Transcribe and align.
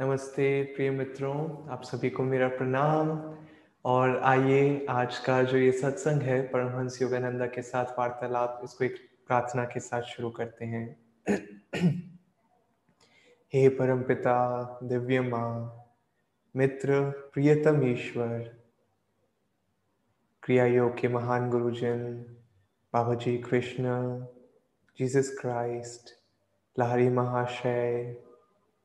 नमस्ते 0.00 0.62
प्रिय 0.62 0.90
मित्रों, 0.90 1.68
आप 1.68 1.82
सभी 1.82 2.10
को 2.10 2.22
मेरा 2.22 2.48
प्रणाम। 2.48 3.36
और 3.84 4.20
आइए, 4.20 4.86
आज 4.90 5.18
का 5.18 5.42
जो 5.42 5.56
ये 5.56 5.72
सत्संग 5.72 6.22
है, 6.22 6.42
परमहंस 6.42 7.02
योगानंदा 7.02 7.46
के 7.46 7.62
साथ 7.62 7.84
वार्तालाप, 7.84 8.60
इसको 8.64 8.84
एक 8.84 8.96
प्रार्थना 9.26 9.64
के 9.64 9.80
साथ 9.80 10.02
शुरू 10.02 10.30
करते 10.30 10.64
हैं। 10.64 11.00
हे 13.54 13.68
परम 13.68 14.02
पिता, 14.02 14.78
दिव्य 14.82 15.20
माँ, 15.20 15.84
मित्र, 16.56 17.10
प्रियतम 17.10 17.86
ईश्वर 17.86 18.62
क्रिया 20.42 20.66
योग 20.66 20.98
के 20.98 21.08
महान 21.08 21.50
गुरुजन, 21.50 22.14
बाबा 22.92 23.14
जी 23.14 23.38
कृष्ण, 23.38 23.84
जीसस 24.98 25.38
क्राइस्ट, 25.40 26.10
लहरी 26.78 27.08
महाशय 27.08 28.16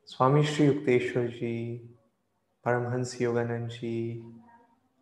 स्वामी 0.07 0.43
श्री 0.43 0.65
युक्तेश्वर 0.65 1.27
जी, 1.27 1.77
परमहंस 2.65 3.21
योगानंद 3.21 3.69
जी 3.69 4.23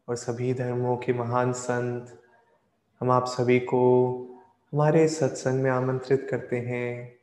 और 0.07 0.15
सभी 0.15 0.53
धर्मों 0.53 0.97
के 0.97 1.13
महान 1.13 1.53
संत, 1.53 2.23
हम 2.99 3.11
आप 3.11 3.25
सभी 3.25 3.59
को 3.59 3.81
हमारे 4.73 5.07
सत्संग 5.07 5.63
में 5.63 5.71
आमंत्रित 5.71 6.27
करते 6.31 6.59
हैं। 6.59 7.19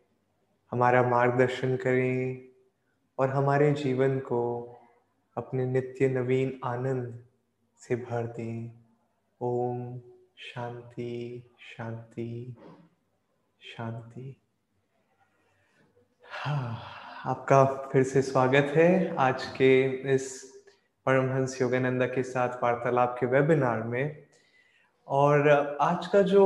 हमारा 0.70 1.02
मार्गदर्शन 1.02 1.76
करें 1.76 2.48
और 3.18 3.30
हमारे 3.30 3.72
जीवन 3.72 4.18
को 4.18 4.42
अपने 5.36 5.66
नित्य 5.66 6.08
नवीन 6.08 6.60
आनंद 6.64 7.24
से 7.76 7.96
भर 7.96 8.26
दें। 8.26 8.70
ओम 9.40 9.98
शांति 10.36 11.42
शांति 11.60 12.56
शांति। 13.60 14.36
हाँ। 16.30 16.78
आपका 17.26 17.64
फिर 17.92 18.02
से 18.02 18.20
स्वागत 18.22 18.72
है 18.76 19.16
आज 19.16 19.44
के 19.46 19.82
इस 20.14 20.28
परमहंस 21.06 21.60
योगानंदा 21.62 22.06
के 22.06 22.22
साथ 22.22 22.48
वार्तालाप 22.62 23.16
के 23.20 23.26
वेबिनार 23.26 23.82
में। 23.82 24.24
और 25.08 25.48
आज 25.80 26.06
का 26.06 26.22
जो 26.22 26.44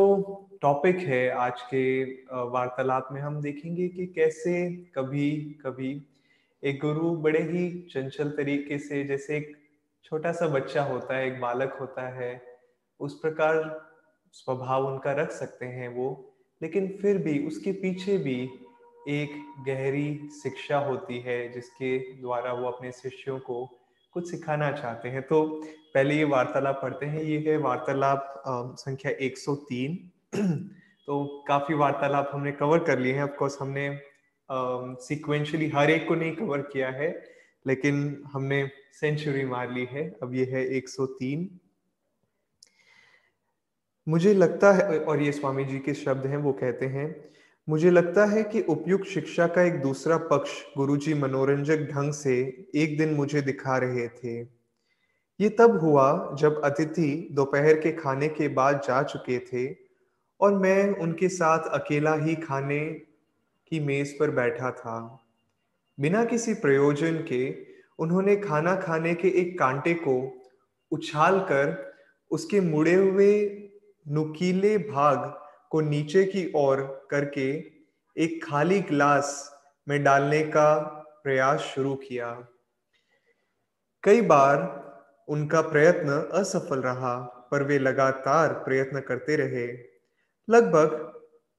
टॉपिक 0.62 0.96
है, 0.96 1.28
आज 1.30 1.62
के 1.62 2.04
वार्तालाप 2.50 3.08
में 3.12 3.20
हम 3.20 3.40
देखेंगे 3.42 3.88
कि 3.88 4.06
कैसे 4.06 4.68
कभी 4.94 5.30
कभी 5.66 5.92
एक 6.62 6.80
गुरु 6.80 7.14
बड़े 7.16 7.42
ही 7.42 7.68
चंचल 7.92 8.30
तरीके 8.30 8.78
से, 8.78 9.04
जैसे 9.04 9.36
एक 9.36 9.56
छोटा 10.04 10.32
सा 10.32 10.48
बच्चा 10.48 10.82
होता 10.82 11.16
है, 11.16 11.27
एक 11.27 11.40
बालक 11.40 11.77
होता 11.80 12.08
है, 12.08 12.42
उस 13.00 13.18
प्रकार 13.20 13.62
स्वभाव 14.32 14.86
उनका 14.86 15.12
रख 15.12 15.30
सकते 15.30 15.66
हैं 15.66 15.88
वो, 15.88 16.34
लेकिन 16.62 16.98
फिर 17.02 17.18
भी 17.18 17.38
उसके 17.46 17.72
पीछे 17.72 18.18
भी 18.18 18.48
एक 19.08 19.33
गहरी 19.66 20.28
शिक्षा 20.42 20.78
होती 20.78 21.19
है 21.20 21.36
जिसके 21.52 21.98
द्वारा 22.20 22.52
वो 22.52 22.69
अपने 22.69 22.92
शिष्यों 22.92 23.38
को 23.38 23.64
कुछ 24.12 24.30
सिखाना 24.30 24.70
चाहते 24.72 25.08
हैं। 25.08 25.22
तो 25.22 25.42
पहले 25.94 26.14
ये 26.14 26.24
वार्तालाप 26.24 26.80
पढ़ते 26.83 27.06
हैं। 27.06 27.22
ये 27.22 27.38
है 27.46 27.56
वार्तालाप 27.58 28.42
संख्या 28.78 29.12
103 29.20 29.96
तो 31.06 31.44
काफ़ी 31.48 31.74
वार्तालाप 31.74 32.30
हमने 32.34 32.52
कवर 32.52 32.84
कर 32.84 32.98
लिए 32.98 33.12
हैं। 33.12 33.22
ऑफकोर्स 33.22 33.58
हमने 33.61 33.88
सिक्वेंशली 35.02 35.68
हर 35.68 35.91
एक 35.91 36.08
को 36.08 36.14
नहीं 36.14 36.33
कवर 36.36 36.62
किया 36.72 36.91
है, 36.91 37.11
लेकिन 37.66 38.22
हमने 38.33 38.66
सेंचुरी 39.00 39.44
मार 39.44 39.70
ली 39.72 39.84
है। 39.91 40.08
अब 40.22 40.34
ये 40.34 40.44
है 40.44 40.64
103 40.77 41.48
मुझे 44.06 44.34
लगता 44.34 44.72
है, 44.72 44.98
और 45.00 45.22
ये 45.22 45.33
स्वामी 45.33 45.64
जी 45.64 45.78
के 45.78 45.94
शब्द 45.94 46.27
हैं, 46.27 46.36
वो 46.36 46.52
कहते 46.52 46.86
हैं 46.86 47.08
मुझे 47.68 47.90
लगता 47.90 48.24
है 48.24 48.42
कि 48.42 48.60
उपयुक्त 48.60 49.04
शिक्षा 49.04 49.46
का 49.46 49.62
एक 49.62 49.80
दूसरा 49.82 50.16
पक्ष 50.16 50.50
गुरुजी 50.76 51.14
मनोरंजक 51.14 51.86
ढंग 51.92 52.12
से 52.12 52.34
एक 52.74 52.96
दिन 52.98 53.14
मुझे 53.14 53.40
दिखा 53.42 53.76
रहे 53.76 54.08
थे। 54.08 54.40
ये 55.40 55.48
तब 55.48 55.78
हुआ 55.80 56.36
जब 56.38 56.60
अतिथि 56.64 57.28
दोपहर 57.32 57.74
के 57.74 57.92
खाने 57.92 58.28
के 58.28 58.48
बाद 58.48 58.80
जा 58.80 59.02
चुके 59.02 59.39
थे 59.39 59.77
और 60.40 60.55
मैं 60.55 60.89
उनके 60.96 61.28
साथ 61.28 61.68
अकेला 61.72 62.14
ही 62.14 62.34
खाने 62.34 62.80
की 63.72 63.80
मेज 63.80 64.18
पर 64.18 64.30
बैठा 64.30 64.70
था। 64.70 65.27
बिना 65.98 66.24
किसी 66.24 66.55
प्रयोजन 66.55 67.16
के 67.22 67.56
उन्होंने 67.98 68.36
खाना 68.36 68.74
खाने 68.77 69.14
के 69.14 69.28
एक 69.28 69.58
कांटे 69.58 69.94
को 69.94 70.16
उछाल 70.92 71.39
कर 71.40 71.94
उसके 72.30 72.60
मुड़े 72.60 72.94
हुए 72.94 73.33
नुकीले 74.08 74.77
भाग 74.78 75.43
को 75.74 75.80
नीचे 75.80 76.24
की 76.24 76.52
ओर 76.55 77.08
करके 77.11 77.51
एक 78.17 78.45
खाली 78.45 78.80
ग्लास 78.80 79.57
में 79.89 80.05
डालने 80.05 80.42
का 80.42 80.74
प्रयास 81.24 81.61
शुरू 81.61 81.95
किया। 81.95 82.48
कई 84.02 84.20
बार 84.20 84.58
उनका 85.29 85.61
प्रयत्न 85.61 86.30
असफल 86.33 86.79
रहा, 86.79 87.18
पर 87.51 87.63
वे 87.63 87.79
लगातार 87.79 88.52
प्रयत्न 88.52 89.01
करते 89.01 89.36
रहे। 89.36 89.67
लगभग 90.51 91.14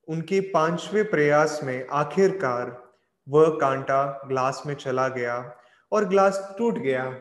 उनके 0.08 0.40
पाँचवें 0.40 1.10
प्रयास 1.10 1.60
में 1.64 1.88
आखिरकार 1.88 2.94
वह 3.30 3.50
कांटा 3.50 4.22
ग्लास 4.28 4.64
में 4.66 4.76
चला 4.76 5.08
गया 5.08 5.58
और 5.92 6.06
ग्लास 6.06 6.56
टूट 6.58 6.78
गया। 6.78 7.20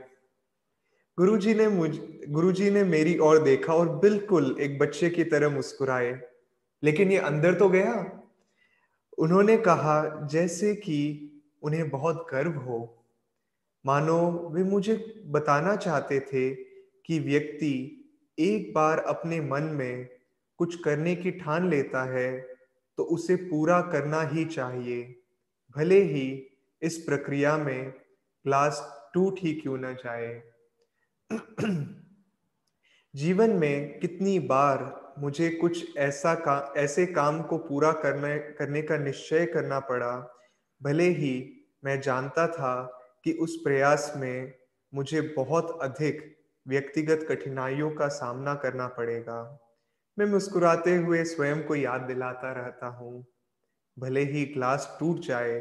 गुरुजी 1.18 1.54
ने 1.54 1.68
मुझ, 1.68 1.98
गुरुजी 2.28 2.70
ने 2.70 2.84
मेरी 2.84 3.18
ओर 3.18 3.38
देखा 3.38 3.74
और 3.74 3.88
बिल्कुल 3.88 4.56
एक 4.60 4.78
बच्चे 4.78 5.10
की 5.10 5.24
तरह 5.24 5.48
मुस्कुराए। 5.48 6.33
लेकिन 6.84 7.12
ये 7.12 7.18
अंदर 7.18 7.54
तो 7.54 7.68
गया। 7.68 8.20
उन्होंने 9.18 9.56
कहा, 9.56 10.26
जैसे 10.26 10.74
कि 10.74 11.30
उन्हें 11.62 11.90
बहुत 11.90 12.26
गर्व 12.30 12.52
हो, 12.52 13.04
मानो 13.86 14.48
वे 14.52 14.64
मुझे 14.64 15.22
बताना 15.26 15.76
चाहते 15.76 16.20
थे 16.20 16.54
कि 17.06 17.18
व्यक्ति 17.18 18.00
एक 18.38 18.74
बार 18.74 18.98
अपने 18.98 19.40
मन 19.40 19.62
में 19.62 20.08
कुछ 20.58 20.82
करने 20.82 21.16
की 21.16 21.30
ठान 21.30 21.70
लेता 21.70 22.04
है 22.04 22.40
तो 22.98 23.02
उसे 23.02 23.36
पूरा 23.36 23.80
करना 23.80 24.22
ही 24.22 24.44
चाहिए। 24.44 25.22
भले 25.76 26.02
ही 26.02 26.46
इस 26.82 26.98
प्रक्रिया 26.98 27.56
में 27.58 27.90
क्लास 27.90 29.04
टूट 29.14 29.38
ही 29.38 29.54
क्यों 29.54 29.78
ना 29.78 29.92
जाए। 29.92 30.42
जीवन 33.16 33.50
में 33.50 34.00
कितनी 34.00 34.38
बार 34.38 35.03
मुझे 35.18 35.50
कुछ 35.50 35.96
ऐसा 35.96 36.34
का, 36.34 36.74
ऐसे 36.76 37.06
काम 37.06 37.42
को 37.42 37.58
पूरा 37.58 37.92
करने 37.92 38.38
करने 38.38 38.82
का 38.82 38.96
निश्चय 38.96 39.46
करना 39.46 39.80
पड़ा। 39.80 40.36
भले 40.82 41.08
ही 41.08 41.64
मैं 41.84 42.00
जानता 42.00 42.46
था 42.46 43.00
कि 43.24 43.32
उस 43.32 43.56
प्रयास 43.56 44.12
में 44.16 44.52
मुझे 44.94 45.20
बहुत 45.20 45.78
अधिक 45.82 46.38
व्यक्तिगत 46.68 47.26
कठिनाइयों 47.28 47.90
का 47.90 48.08
सामना 48.08 48.54
करना 48.54 48.86
पड़ेगा। 48.88 49.60
मैं 50.18 50.26
मुस्कुराते 50.26 50.96
हुए 50.96 51.24
स्वयं 51.24 51.62
को 51.62 51.74
याद 51.74 52.00
दिलाता 52.00 52.52
रहता 52.52 52.86
हूँ। 52.86 53.26
भले 53.98 54.20
ही 54.20 54.44
ग्लास 54.44 54.96
टूट 55.00 55.20
जाए, 55.20 55.60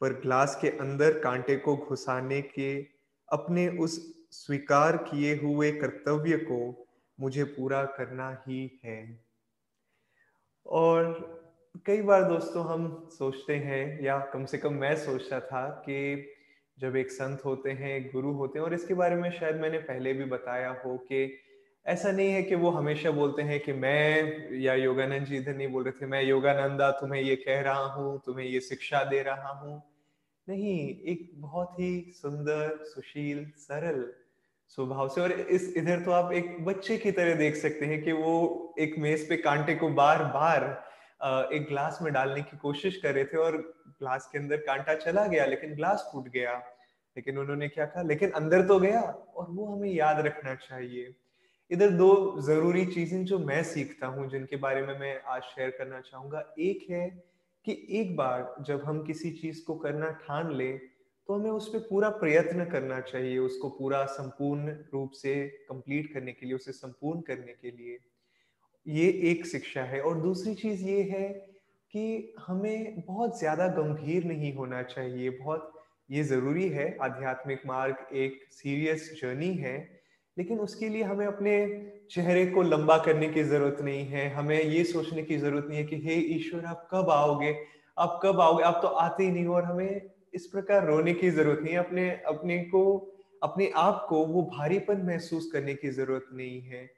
पर 0.00 0.12
ग्लास 0.12 0.58
के 0.60 0.68
अंदर 0.68 1.18
कांटे 1.18 1.56
को 1.56 1.76
घुसाने 1.76 2.40
के 2.42 2.82
अपने 3.28 3.68
उस 3.68 4.14
स्वीकार 4.30 4.96
किए 4.96 5.36
हुए 5.36 5.72
कर्तव्य 5.72 6.36
को 6.36 6.86
मुझे 7.20 7.44
पूरा 7.44 7.84
करना 7.84 8.44
ही 8.48 8.80
है। 8.84 9.20
और 10.66 11.12
कई 11.86 12.02
बार 12.02 12.24
दोस्तों 12.24 12.64
हम 12.66 13.08
सोचते 13.12 13.56
हैं, 13.56 14.02
या 14.02 14.18
कम 14.18 14.44
से 14.44 14.58
कम 14.58 14.74
मैं 14.74 14.96
सोचता 14.96 15.40
था 15.40 15.68
कि 15.68 16.26
जब 16.78 16.96
एक 16.96 17.10
संत 17.10 17.44
होते 17.44 17.70
हैं, 17.70 17.96
एक 17.96 18.12
गुरु 18.12 18.32
होते 18.32 18.58
हैं, 18.58 18.66
और 18.66 18.74
इसके 18.74 18.94
बारे 18.94 19.16
में 19.16 19.30
शायद 19.30 19.56
मैंने 19.56 19.78
पहले 19.78 20.12
भी 20.12 20.24
बताया 20.24 20.70
हो 20.86 20.96
कि 20.98 21.38
ऐसा 21.86 22.12
नहीं 22.12 22.30
है 22.30 22.42
कि 22.42 22.54
वो 22.54 22.70
हमेशा 22.70 23.10
बोलते 23.10 23.42
हैं 23.42 23.60
कि 23.60 23.72
मैं 23.72 24.50
या 24.58 24.74
योगानंद 24.74 25.26
जी 25.26 25.36
इधर 25.36 25.56
नहीं 25.56 25.68
बोल 25.68 25.84
रहे 25.84 25.92
थे, 25.92 26.06
मैं 26.06 26.22
योगानंदा, 26.22 26.90
तुम्हें 26.90 27.22
ये 27.22 27.36
कह 27.36 27.60
रहा 27.60 27.84
हूँ, 27.84 28.20
तुम्हें 28.26 28.46
ये 28.46 28.60
शिक्षा 28.60 29.04
दे 29.04 29.22
रहा 29.22 29.52
हूँ। 29.52 29.82
नहीं, 30.48 30.78
एक 31.04 31.30
बहुत 31.34 31.80
ही 31.80 32.12
सुंदर, 32.16 32.78
सुशील, 32.82 33.50
सरल 33.56 34.12
स्वभाव 34.70 35.08
से। 35.08 35.20
और 35.20 35.32
इस, 35.32 35.72
इधर 35.76 36.00
तो 36.00 36.10
आप 36.10 36.32
एक 36.32 36.64
बच्चे 36.64 36.96
की 36.96 37.10
तरह 37.12 37.34
देख 37.34 37.56
सकते 37.56 37.86
हैं 37.86 38.02
कि 38.02 38.12
वो 38.12 38.74
एक 38.78 38.94
मेज 38.98 39.28
पे 39.28 39.36
कांटे 39.36 39.74
को 39.74 39.88
बार 39.94 40.24
बार 40.34 40.64
एक 41.54 41.66
ग्लास 41.68 41.98
में 42.02 42.12
डालने 42.12 42.42
की 42.42 42.56
कोशिश 42.56 42.96
कर 42.96 43.14
रहे 43.14 43.24
थे 43.24 43.36
और 43.36 43.56
ग्लास 44.00 44.28
के 44.32 44.38
अंदर 44.38 44.56
कांटा 44.58 44.94
चला 44.96 45.26
गया, 45.26 45.44
लेकिन 45.46 45.74
ग्लास 45.76 46.08
फूट 46.12 46.28
गया। 46.28 46.52
लेकिन 47.16 47.38
उन्होंने 47.38 47.68
क्या 47.68 47.84
कहा? 47.84 48.02
लेकिन 48.02 48.30
अंदर 48.30 48.66
तो 48.66 48.78
गया 48.78 49.00
और 49.00 49.46
वो 49.50 49.66
हमें 49.66 49.90
याद 49.90 50.24
रखना 50.26 50.54
चाहिए। 50.54 51.14
इधर 51.70 51.90
दो 51.90 52.40
ज़रूरी 52.42 52.84
चीज़ें 52.86 53.24
जो 53.24 53.38
मैं 53.38 53.62
सीखता 53.64 54.06
हूँ, 54.06 54.28
जिनके 54.30 54.56
बारे 54.56 54.82
में 54.82 54.98
मैं 54.98 55.20
आज 55.24 55.42
शेयर 55.44 55.70
करना 55.70 56.00
चाहूँगा। 56.00 56.44
एक 56.58 56.86
है 56.90 57.08
कि 57.66 57.86
एक 57.90 58.16
बार 58.16 58.54
जब 58.66 58.84
हम 58.84 59.02
किसी 59.04 59.30
चीज़ 59.32 59.64
को 59.64 59.74
करना 59.74 60.10
ठान 60.22 60.54
ले 60.54 60.72
तो 61.30 61.34
हमें 61.34 61.50
उस 61.50 61.68
पर 61.68 61.78
पूरा 61.78 62.08
प्रयत्न 62.08 62.64
करना 62.64 63.00
चाहिए, 63.00 63.38
उसको 63.38 63.68
पूरा 63.68 64.04
संपूर्ण 64.04 64.70
रूप 64.94 65.10
से 65.10 65.46
कंप्लीट 65.68 66.14
करने 66.14 66.32
के 66.32 66.46
लिए, 66.46 66.54
उसे 66.54 66.72
संपूर्ण 66.72 67.20
करने 67.20 67.52
के 67.52 67.70
लिए। 67.70 67.98
ये 68.86 69.08
एक 69.30 69.46
शिक्षा 69.46 69.82
है। 69.82 70.00
और 70.00 70.20
दूसरी 70.20 70.54
चीज़ 70.54 70.84
ये 70.84 71.02
है 71.02 71.28
कि 71.90 72.34
हमें 72.46 73.02
बहुत 73.06 73.38
ज़्यादा 73.38 73.68
गंभीर 73.68 74.24
नहीं 74.24 74.54
होना 74.54 74.82
चाहिए। 74.82 75.30
बहुत, 75.30 75.72
ये 76.10 76.22
ज़रूरी 76.22 76.68
है। 76.68 76.98
आध्यात्मिक 77.02 77.62
मार्ग 77.66 78.16
एक 78.16 78.40
सीरियस 78.52 79.20
जर्नी 79.22 79.54
है, 79.54 80.02
लेकिन 80.38 80.58
उसके 80.58 80.88
लिए 80.88 81.02
हमें 81.02 81.26
अपने 81.26 81.86
चेहरे 82.10 82.46
को 82.46 82.62
लंबा 82.62 82.98
करने 82.98 83.28
की 83.28 83.42
ज़रूरत 83.42 83.80
नहीं 83.80 84.06
है। 84.06 84.30
हमें 84.30 84.62
ये 84.62 84.84
सोचने 84.84 85.22
की 85.22 85.36
ज़रूरत 85.36 85.66
नहीं 85.68 85.78
है 85.78 85.84
कि, 85.84 85.96
हे 85.96 86.14
ईश्वर, 86.14 86.64
आप 86.64 86.88
कब 86.90 87.10
आओगे? 87.10 87.66
आप 87.98 88.20
कब 88.22 88.40
आओगे? 88.40 88.64
आप 88.64 88.78
तो 88.82 88.88
आते 88.88 89.24
ही 89.24 89.30
नहीं 89.30 89.44
हो 89.44 89.54
और 89.54 89.64
हमें 89.64 90.10
इस 90.34 90.46
प्रकार 90.46 90.86
रोने 90.86 91.14
की 91.14 91.30
ज़रूरत 91.30 91.60
नहीं 91.62 91.76
अपने 91.76 92.10
अपने 92.10 92.58
को, 92.64 92.82
अपने 93.42 93.70
आप 93.76 94.06
को 94.08 94.24
वो 94.26 94.42
भारीपन 94.42 95.02
महसूस 95.06 95.50
करने 95.52 95.74
की 95.74 95.90
ज़रूरत 95.90 96.26
नहीं 96.32 96.60
है। 96.62 96.88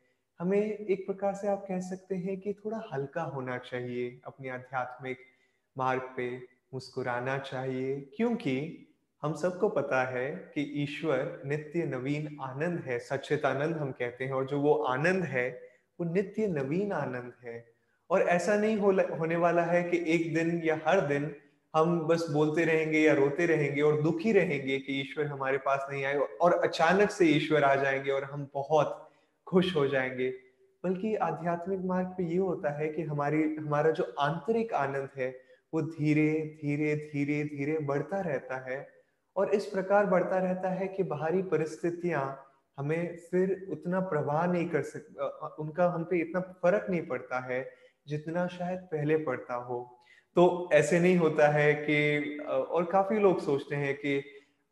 हमें 0.40 0.58
एक 0.58 1.06
प्रकार 1.06 1.34
से 1.34 1.48
आप 1.48 1.64
कह 1.68 1.80
सकते 1.80 2.14
हैं 2.14 2.40
कि 2.40 2.52
थोड़ा 2.52 2.82
हल्का 2.92 3.22
होना 3.22 3.58
चाहिए, 3.58 4.20
अपने 4.26 4.48
आध्यात्मिक 4.48 5.18
मार्ग 5.78 6.02
पे 6.16 6.36
मुस्कुराना 6.74 7.38
चाहिए, 7.38 8.00
क्योंकि 8.16 8.88
हम 9.22 9.34
सबको 9.34 9.68
पता 9.68 10.04
है 10.04 10.30
कि 10.54 10.62
ईश्वर 10.82 11.42
नित्य 11.46 11.84
नवीन 11.86 12.36
आनंद 12.40 12.80
है 12.80 12.98
सचित 12.98 13.44
आनंद 13.44 13.76
हम 13.76 13.92
कहते 13.92 14.24
हैं, 14.24 14.32
और 14.32 14.46
जो 14.46 14.60
वो 14.60 14.74
आनंद 14.74 15.24
है, 15.24 15.48
वो 16.00 16.12
नित्य 16.12 16.46
नवीन 16.46 16.92
आनंद 16.92 17.32
है। 17.44 17.64
और 18.10 18.22
ऐसा 18.22 18.56
नहीं 18.56 18.76
हो 18.76 18.92
होने 19.18 19.36
वाला 19.36 19.62
है 19.62 19.82
कि 19.82 20.04
एक 20.06 20.34
दिन 20.34 20.60
या 20.64 20.80
हर 20.86 21.00
दिन 21.00 21.34
हम 21.74 22.06
बस 22.06 22.26
बोलते 22.30 22.64
रहेंगे 22.64 22.98
या 23.00 23.14
रोते 23.14 23.46
रहेंगे 23.46 23.82
और 23.82 24.00
दुखी 24.02 24.32
रहेंगे 24.32 24.78
कि 24.78 25.00
ईश्वर 25.00 25.26
हमारे 25.26 25.58
पास 25.58 25.86
नहीं 25.90 26.04
आए 26.04 26.14
और 26.14 26.52
अचानक 26.52 27.10
से 27.10 27.26
ईश्वर 27.26 27.64
आ 27.64 27.74
जाएँगे 27.74 28.10
और 28.10 28.24
हम 28.24 28.48
बहुत 28.54 29.08
खुश 29.46 29.76
हो 29.76 29.86
जाएँगे। 29.88 30.28
बल्कि 30.84 31.14
आध्यात्मिक 31.16 31.80
मार्ग 31.80 32.06
पे 32.08 32.24
ये 32.24 32.36
होता 32.36 32.70
है 32.78 32.88
कि 32.88 33.02
हमारी, 33.02 33.42
हमारा 33.56 33.90
जो 33.90 34.14
आंतरिक 34.20 34.72
आनंद 34.74 35.08
है, 35.18 35.28
वो 35.74 35.82
धीरे 35.82 36.58
धीरे 36.62 36.94
धीरे 37.12 37.42
धीरे 37.44 37.78
बढ़ता 37.78 38.20
रहता 38.20 38.56
है 38.70 38.88
और 39.36 39.50
इस 39.50 39.66
प्रकार 39.66 40.06
बढ़ता 40.06 40.38
रहता 40.38 40.68
है 40.68 40.88
कि 40.88 41.02
बाहरी 41.02 41.42
परिस्थितियाँ 41.42 42.24
हमें 42.78 43.16
फिर 43.30 43.66
उतना 43.70 44.00
प्रवाह 44.00 44.46
नहीं 44.46 44.68
कर 44.68 44.82
सक 44.82 45.56
उनका 45.60 45.88
हम 45.88 46.04
पे 46.04 46.18
इतना 46.18 46.40
फ़र्क 46.40 46.86
नहीं 46.90 47.06
पड़ता 47.06 47.40
है 47.46 47.70
जितना 48.08 48.46
शायद 48.46 48.78
पहले 48.78 49.16
पड़ता 49.16 49.54
हो। 49.54 50.01
तो 50.36 50.70
ऐसे 50.72 51.00
नहीं 51.00 51.16
होता 51.16 51.48
है 51.48 51.72
कि 51.74 52.38
और 52.48 52.84
काफ़ी 52.84 53.18
लोग 53.18 53.40
सोचते 53.40 53.76
हैं 53.76 53.94
कि 53.94 54.22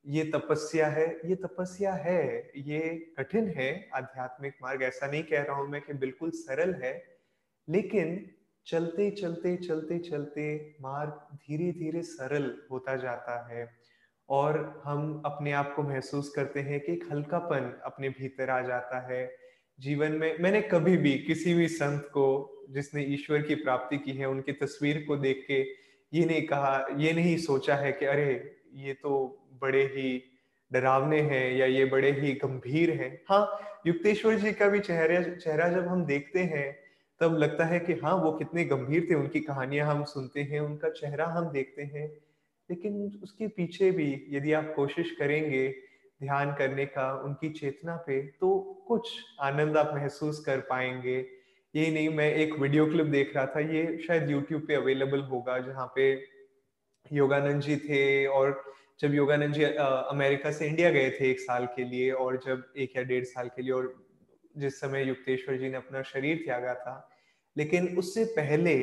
ये 0.06 0.24
तपस्या 0.24 0.86
है, 0.88 1.06
ये 1.24 1.34
तपस्या 1.34 1.92
है, 1.94 2.50
ये 2.56 3.14
कठिन 3.18 3.48
है 3.56 3.70
आध्यात्मिक 3.94 4.54
मार्ग। 4.62 4.82
ऐसा 4.82 5.06
नहीं 5.06 5.22
कह 5.22 5.42
रहा 5.42 5.56
हूँ 5.56 5.68
मैं 5.68 5.80
कि 5.80 5.92
बिल्कुल 5.94 6.30
सरल 6.34 6.74
है, 6.84 6.92
लेकिन 7.68 8.30
चलते 8.66 9.10
चलते 9.10 9.56
चलते 9.56 9.98
चलते 9.98 10.46
मार्ग 10.80 11.36
धीरे 11.36 11.70
धीरे 11.72 12.02
सरल 12.02 12.50
होता 12.70 12.96
जाता 12.96 13.36
है 13.48 13.68
और 14.28 14.58
हम 14.84 15.22
अपने 15.26 15.52
आप 15.52 15.72
को 15.76 15.82
महसूस 15.82 16.32
करते 16.36 16.60
हैं 16.60 16.80
कि 16.80 16.92
एक 16.92 17.04
हल्कापन 17.12 17.72
अपने 17.84 18.08
भीतर 18.08 18.50
आ 18.50 18.60
जाता 18.62 19.00
है। 19.08 19.24
जीवन 19.80 20.12
में 20.12 20.38
मैंने 20.40 20.62
कभी 20.62 20.96
भी 20.96 21.18
किसी 21.18 21.54
भी 21.54 21.68
संत 21.68 22.02
को, 22.04 22.66
जिसने 22.70 23.04
ईश्वर 23.04 23.42
की 23.42 23.54
प्राप्ति 23.54 23.98
की 23.98 24.10
है, 24.10 24.26
उनकी 24.26 24.52
तस्वीर 24.52 25.04
को 25.08 25.16
देख 25.16 25.44
के 25.48 25.60
ये 26.18 26.24
नहीं 26.24 26.42
कहा, 26.42 26.86
ये 26.96 27.12
नहीं 27.12 27.36
सोचा 27.36 27.76
है 27.76 27.92
कि 27.92 28.04
अरे, 28.04 28.56
ये 28.74 28.92
तो 28.92 29.42
बड़े 29.62 29.82
ही 29.82 30.22
डरावने 30.72 31.20
हैं 31.20 31.56
या 31.56 31.66
ये 31.66 31.84
बड़े 31.84 32.12
ही 32.12 32.32
गंभीर 32.32 32.90
हैं। 32.90 33.22
हाँ 33.28 33.60
युक्तेश्वर 33.86 34.34
जी 34.34 34.52
का 34.52 34.68
भी 34.68 34.80
चेहरा 34.80 35.22
चेहरा 35.22 35.68
जब 35.68 35.86
हम 35.88 36.04
देखते 36.04 36.40
हैं, 36.40 36.78
तब 37.20 37.36
लगता 37.38 37.64
है 37.64 37.80
कि 37.80 37.92
हाँ 37.92 38.14
वो 38.14 38.32
कितने 38.32 38.64
गंभीर 38.64 39.06
थे, 39.10 39.14
उनकी 39.14 39.40
कहानियाँ 39.40 39.86
हम 39.86 40.04
सुनते 40.04 40.40
हैं, 40.40 40.60
उनका 40.60 40.90
चेहरा 40.90 41.26
हम 41.26 41.50
देखते 41.50 41.82
हैं। 41.82 42.08
लेकिन 42.70 43.20
उसके 43.22 43.48
पीछे 43.48 43.90
भी 43.90 44.26
यदि 44.30 44.52
आप 44.52 44.72
कोशिश 44.76 45.10
करेंगे 45.10 45.89
ध्यान 46.20 46.52
करने 46.54 46.86
का, 46.86 47.12
उनकी 47.14 47.48
चेतना 47.50 47.96
पे 48.06 48.20
तो 48.40 48.58
कुछ 48.88 49.10
आनंद 49.40 49.76
आप 49.76 49.92
महसूस 49.94 50.42
कर 50.46 50.60
पाएँगे। 50.60 51.16
ये 51.74 51.90
नहीं, 51.90 52.08
मैं 52.08 52.32
एक 52.34 52.54
वीडियो 52.60 52.86
क्लिप 52.86 53.06
देख 53.06 53.34
रहा 53.36 53.46
था, 53.46 53.60
ये 53.60 53.98
शायद 54.06 54.30
यूट्यूब 54.30 54.62
पे 54.68 54.74
अवेलेबल 54.74 55.20
होगा, 55.22 55.58
जहाँ 55.58 55.86
पे 55.96 56.12
योगानंद 57.10 57.62
जी 57.62 57.76
थे, 57.78 58.26
और 58.26 58.62
जब 59.00 59.14
योगानंद 59.14 59.54
जी 59.54 59.64
अमेरिका 59.64 60.50
से 60.52 60.66
इंडिया 60.66 60.90
गए 60.90 61.10
थे 61.10 61.30
एक 61.30 61.40
साल 61.40 61.66
के 61.76 61.84
लिए, 61.84 62.10
और 62.12 62.40
जब 62.46 62.64
एक 62.76 62.96
या 62.96 63.02
डेढ़ 63.02 63.24
साल 63.24 63.48
के 63.48 63.62
लिए, 63.62 63.72
और 63.72 63.94
जिस 64.56 64.80
समय 64.80 65.04
युक्तेश्वर 65.04 65.56
जी 65.56 65.68
ने 65.68 65.76
अपना 65.76 66.02
शरीर 66.02 66.42
त्यागा 66.44 66.74
था। 66.74 67.10
लेकिन 67.56 67.86
उससे 67.98 68.24
पहले 68.36 68.74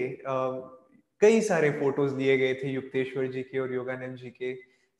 कई 1.21 1.41
सारे 1.41 1.69
फ़ोटोज़ 1.71 2.15
लिए 2.15 2.37
गए 2.37 2.53
थे 2.53 2.69
युक्तेश्वर 2.69 3.27
जी 3.27 3.41
के 3.43 3.59
और 3.59 3.73
योगानंद 3.73 4.17
जी 4.17 4.29
के 4.31 4.53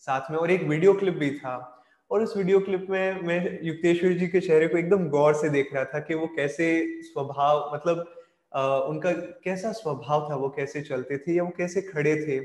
साथ 0.07 0.31
में, 0.31 0.37
और 0.37 0.51
एक 0.51 0.63
वीडियो 0.63 0.93
क्लिप 0.93 1.13
भी 1.13 1.31
था। 1.31 1.76
और 2.11 2.21
उस 2.23 2.37
वीडियो 2.37 2.59
क्लिप 2.59 2.87
में 2.89 3.21
मैं 3.21 3.59
युक्तेश्वर 3.63 4.11
जी 4.11 4.27
के 4.27 4.39
चेहरे 4.39 4.67
को 4.67 4.77
एकदम 4.77 5.07
गौर 5.09 5.33
से 5.33 5.49
देख 5.49 5.73
रहा 5.73 5.83
था 5.85 5.99
कि 5.99 6.15
वो 6.15 6.27
कैसे 6.27 6.67
स्वभाव 7.01 7.71
मतलब 7.75 8.13
आ, 8.55 8.77
उनका 8.77 9.11
कैसा 9.43 9.71
स्वभाव 9.71 10.27
था 10.31 10.35
वो 10.35 10.49
कैसे 10.49 10.81
चलते 10.81 11.17
थे 11.17 11.35
या 11.35 11.43
वो 11.43 11.49
कैसे 11.57 11.81
खड़े 11.81 12.15
थे। 12.25 12.39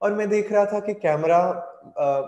और 0.00 0.12
मैं 0.14 0.28
देख 0.28 0.52
रहा 0.52 0.64
था 0.64 0.80
कि 0.80 0.94
कैमरा 0.94 1.38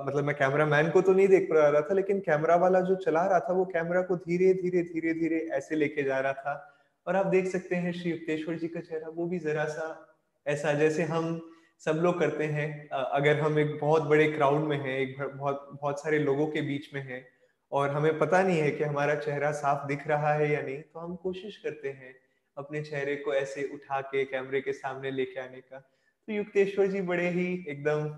मतलब 0.09 0.25
मैं 0.25 0.35
कैमरा 0.37 0.67
मैन 0.67 0.91
को 0.91 1.01
तो 1.01 1.13
नहीं 1.13 1.29
देख 1.29 1.49
पा 1.51 1.69
रहा 1.69 1.81
था 1.81 1.95
लेकिन 1.95 2.21
कैमरा 2.21 2.57
वाला 2.57 2.81
जो 2.81 2.95
चला 2.97 3.27
रहा 3.27 3.41
था 3.41 3.53
वो 3.53 3.65
कैमरा 3.65 4.03
को 4.03 4.17
धीरे 4.17 4.53
धीरे 4.55 4.83
धीरे 4.83 5.15
धीरे 5.15 5.39
ऐसे 5.53 5.77
लेके 5.77 6.03
जा 6.03 6.21
रहा 6.21 6.33
था। 6.33 6.75
और 7.07 7.17
आप 7.17 7.27
देख 7.27 7.47
सकते 7.47 7.77
हैं 7.77 7.93
श्री 7.93 8.11
युक्तेश्वर 8.11 8.55
जी 8.55 8.69
का 8.69 8.81
चेहरा 8.81 9.09
वो 9.09 9.27
भी 9.27 9.39
जरा 9.39 9.65
सा 9.65 10.17
ऐसा 10.47 10.73
जैसे 10.73 11.03
हम 11.03 11.41
सब 11.83 11.97
लोग 12.03 12.19
करते 12.19 12.45
हैं। 12.47 12.89
अगर 12.91 13.41
हम 13.41 13.59
एक 13.59 13.79
बहुत 13.81 14.03
बड़े 14.03 14.31
क्राउड 14.33 14.65
में 14.65 14.77
हैं, 14.77 14.99
एक 14.99 15.17
बहुत 15.21 15.69
बहुत 15.73 16.01
सारे 16.03 16.19
लोगों 16.19 16.47
के 16.47 16.63
बीच 16.63 16.93
में 16.95 17.01
हैं 17.03 17.27
और 17.73 17.91
हमें 17.91 18.19
पता 18.19 18.43
नहीं 18.43 18.59
है 18.59 18.71
कि 18.71 18.85
हमारा 18.85 19.15
चेहरा 19.17 19.51
साफ़ 19.53 19.87
दिख 19.89 20.07
रहा 20.09 20.33
है 20.35 20.51
या 20.53 20.61
नहीं 20.63 20.81
तो 20.83 21.01
हम 21.01 21.15
कोशिश 21.17 21.57
करते 21.57 21.89
हैं 21.91 22.15
अपने 22.57 22.83
चेहरे 22.83 23.17
को 23.17 23.35
ऐसे 23.35 23.69
उठा 23.75 24.01
के 24.03 24.25
कैमरे 24.25 24.61
के 24.61 24.73
सामने 24.73 25.11
लेके 25.11 25.41
आने 25.41 25.61
का। 25.61 25.79
तो 25.79 26.33
युक्तेश्वर 26.33 26.87
जी 26.87 27.01
बड़े 27.03 27.29
ही 27.29 27.47
एकदम 27.69 28.09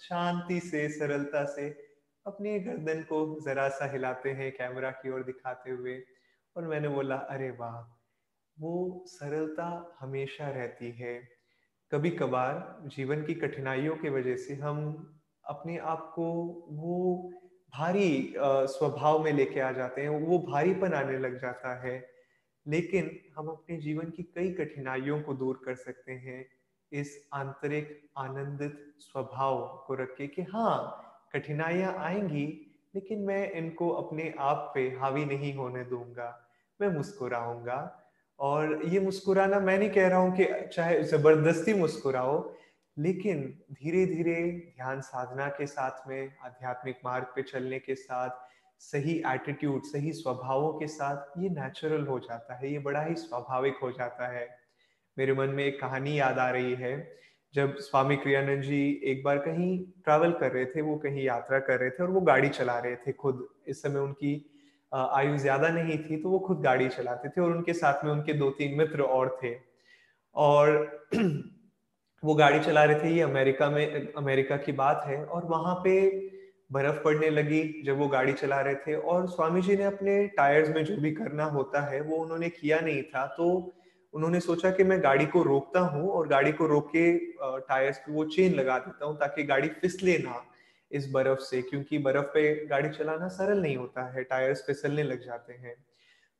शांति 0.00 0.60
से, 0.60 0.88
सरलता 0.88 1.44
से 1.46 1.68
अपने 2.26 2.58
गर्दन 2.60 3.02
को 3.02 3.18
जरा 3.46 3.68
सा 3.70 3.90
हिलाते 3.92 4.30
हैं 4.30 4.50
कैमरा 4.52 4.90
की 4.92 5.10
ओर 5.10 5.22
दिखाते 5.22 5.70
हुए 5.70 5.98
और 6.56 6.66
मैंने 6.68 6.88
बोला, 6.88 7.16
अरे 7.16 7.50
वाह, 7.50 7.80
वो 8.56 9.04
सरलता 9.08 9.96
हमेशा 10.00 10.48
रहती 10.50 10.90
है। 10.92 11.14
कभी 11.92 12.10
कभार 12.10 12.88
जीवन 12.88 13.22
की 13.22 13.34
कठिनाइयों 13.34 13.96
की 13.96 14.08
वजह 14.08 14.36
से 14.36 14.54
हम 14.54 14.78
अपने 15.44 15.76
आप 15.78 16.12
को 16.14 16.24
वो 16.70 17.30
भारी 17.74 18.34
स्वभाव 18.36 19.24
में 19.24 19.32
लेके 19.32 19.60
आ 19.60 19.70
जाते 19.72 20.02
हैं, 20.02 20.08
वो 20.08 20.38
भारीपन 20.38 20.92
आने 20.94 21.18
लग 21.18 21.40
जाता 21.40 21.74
है। 21.82 22.10
लेकिन 22.66 23.10
हम 23.36 23.48
अपने 23.48 23.76
जीवन 23.76 24.10
की 24.10 24.22
कई 24.22 24.52
कठिनाइयों 24.52 25.20
को 25.22 25.34
दूर 25.34 25.60
कर 25.64 25.74
सकते 25.74 26.12
हैं 26.12 26.44
इस 26.92 27.28
आंतरिक 27.34 28.08
आनंदित 28.18 28.94
स्वभाव 28.98 29.84
को 29.86 29.94
रख 29.94 30.14
के 30.18 30.26
कि 30.26 30.42
हाँ 30.42 31.28
कठिनाइयाँ 31.34 31.94
आएँगी, 31.98 32.46
लेकिन 32.94 33.20
मैं 33.20 33.50
इनको 33.50 33.88
अपने 33.88 34.34
आप 34.38 34.70
पे 34.74 34.88
हावी 35.00 35.24
नहीं 35.24 35.54
होने 35.54 35.84
दूँगा, 35.84 36.48
मैं 36.80 36.88
मुस्कुराऊँगा। 36.88 38.01
और 38.38 38.80
ये 38.84 39.00
मुस्कुराना 39.00 39.60
मैं 39.60 39.78
नहीं 39.78 39.90
कह 39.90 40.08
रहा 40.08 40.18
हूँ 40.18 40.34
कि 40.36 40.46
चाहे 40.72 41.02
ज़बरदस्ती 41.02 41.74
मुस्कुराओ, 41.74 42.38
लेकिन 42.96 43.42
धीरे 43.72 44.04
धीरे 44.06 44.34
ध्यान 44.76 45.00
साधना 45.00 45.48
के 45.48 45.66
साथ 45.66 46.08
में, 46.08 46.32
आध्यात्मिक 46.44 46.98
मार्ग 47.04 47.26
पे 47.36 47.42
चलने 47.42 47.78
के 47.78 47.94
साथ, 47.94 48.30
सही 48.80 49.12
एटीट्यूड 49.26 49.82
सही 49.82 50.12
स्वभावों 50.12 50.72
के 50.72 50.86
साथ 50.86 51.38
ये 51.38 51.48
नेचुरल 51.50 52.06
हो 52.06 52.18
जाता 52.18 52.54
है, 52.54 52.72
ये 52.72 52.78
बड़ा 52.78 53.02
ही 53.02 53.14
स्वाभाविक 53.14 53.78
हो 53.82 53.90
जाता 53.90 54.28
है। 54.28 54.48
मेरे 55.16 55.32
मन 55.32 55.48
में 55.48 55.64
एक 55.64 55.80
कहानी 55.80 56.18
याद 56.18 56.38
आ 56.38 56.50
रही 56.50 56.74
है, 56.74 57.20
जब 57.54 57.76
स्वामी 57.76 58.16
क्रियानंद 58.16 58.62
जी 58.62 59.00
एक 59.04 59.22
बार 59.24 59.38
कहीं 59.38 59.78
ट्रैवल 60.04 60.32
कर 60.32 60.52
रहे 60.52 60.64
थे, 60.64 60.80
वो 60.80 60.96
कहीं 60.96 61.24
यात्रा 61.24 61.58
कर 61.58 61.78
रहे 61.80 61.90
थे 61.90 62.02
और 62.02 62.10
वो 62.10 62.20
गाड़ी 62.20 62.48
चला 62.48 62.78
रहे 62.78 62.96
थे 62.96 63.12
खुद। 63.12 63.46
इस 63.68 63.82
समय 63.82 64.00
उनकी 64.00 64.34
आयु 64.92 65.36
ज़्यादा 65.38 65.68
नहीं 65.68 65.98
थी 65.98 66.16
तो 66.22 66.30
वो 66.30 66.38
खुद 66.38 66.60
गाड़ी 66.60 66.88
चलाते 66.88 67.28
थे 67.28 67.40
और 67.40 67.52
उनके 67.52 67.72
साथ 67.72 68.04
में 68.04 68.10
उनके 68.12 68.32
दो 68.34 68.50
तीन 68.50 68.76
मित्र 68.78 69.02
और 69.02 69.38
थे। 69.42 69.54
और 70.36 71.08
वो 72.22 72.34
गाड़ी 72.34 72.60
चला 72.60 72.84
रहे 72.84 72.98
थे, 73.00 73.08
ये 73.08 73.20
अमेरिका 73.22 73.68
में, 73.70 74.12
अमेरिका 74.14 74.56
की 74.56 74.72
बात 74.72 75.04
है, 75.06 75.24
और 75.24 75.44
वहाँ 75.46 75.74
पे 75.84 75.94
बर्फ़ 76.72 77.02
पड़ने 77.04 77.30
लगी 77.30 77.62
जब 77.86 77.98
वो 77.98 78.08
गाड़ी 78.08 78.32
चला 78.32 78.60
रहे 78.60 78.74
थे 78.76 78.94
और 78.94 79.26
स्वामी 79.28 79.62
जी 79.62 79.76
ने 79.76 79.84
अपने 79.84 80.26
टायर्स 80.36 80.68
में 80.68 80.84
जो 80.84 80.96
भी 80.96 81.10
करना 81.12 81.44
होता 81.46 81.80
है, 81.90 82.00
वो 82.00 82.16
उन्होंने 82.16 82.48
किया 82.50 82.80
नहीं 82.80 83.02
था। 83.04 83.26
तो 83.26 83.48
उन्होंने 84.14 84.40
सोचा 84.40 84.70
कि 84.70 84.84
मैं 84.84 85.02
गाड़ी 85.02 85.26
को 85.26 85.42
रोकता 85.42 85.80
हूँ 85.80 86.08
और 86.10 86.28
गाड़ी 86.28 86.52
को 86.52 86.66
रोक 86.66 86.90
के 86.96 87.10
टायर्स 87.68 87.98
पे 87.98 88.12
वो 88.12 88.24
चेन 88.26 88.54
लगा 88.54 88.78
देता 88.78 89.06
हूँ 89.06 89.16
ताकि 89.16 89.42
गाड़ी 89.44 89.68
फिसले 89.80 90.16
ना। 90.18 90.42
इस 90.92 91.10
बर्फ़ 91.10 91.40
से, 91.40 91.62
क्योंकि 91.62 91.98
बर्फ़ 91.98 92.26
पे 92.34 92.54
गाड़ी 92.66 92.88
चलाना 92.88 93.28
सरल 93.28 93.60
नहीं 93.62 93.76
होता 93.76 94.04
है, 94.12 94.22
टायर्स 94.24 94.64
फिसलने 94.66 95.02
लग 95.02 95.24
जाते 95.24 95.52
हैं। 95.52 95.74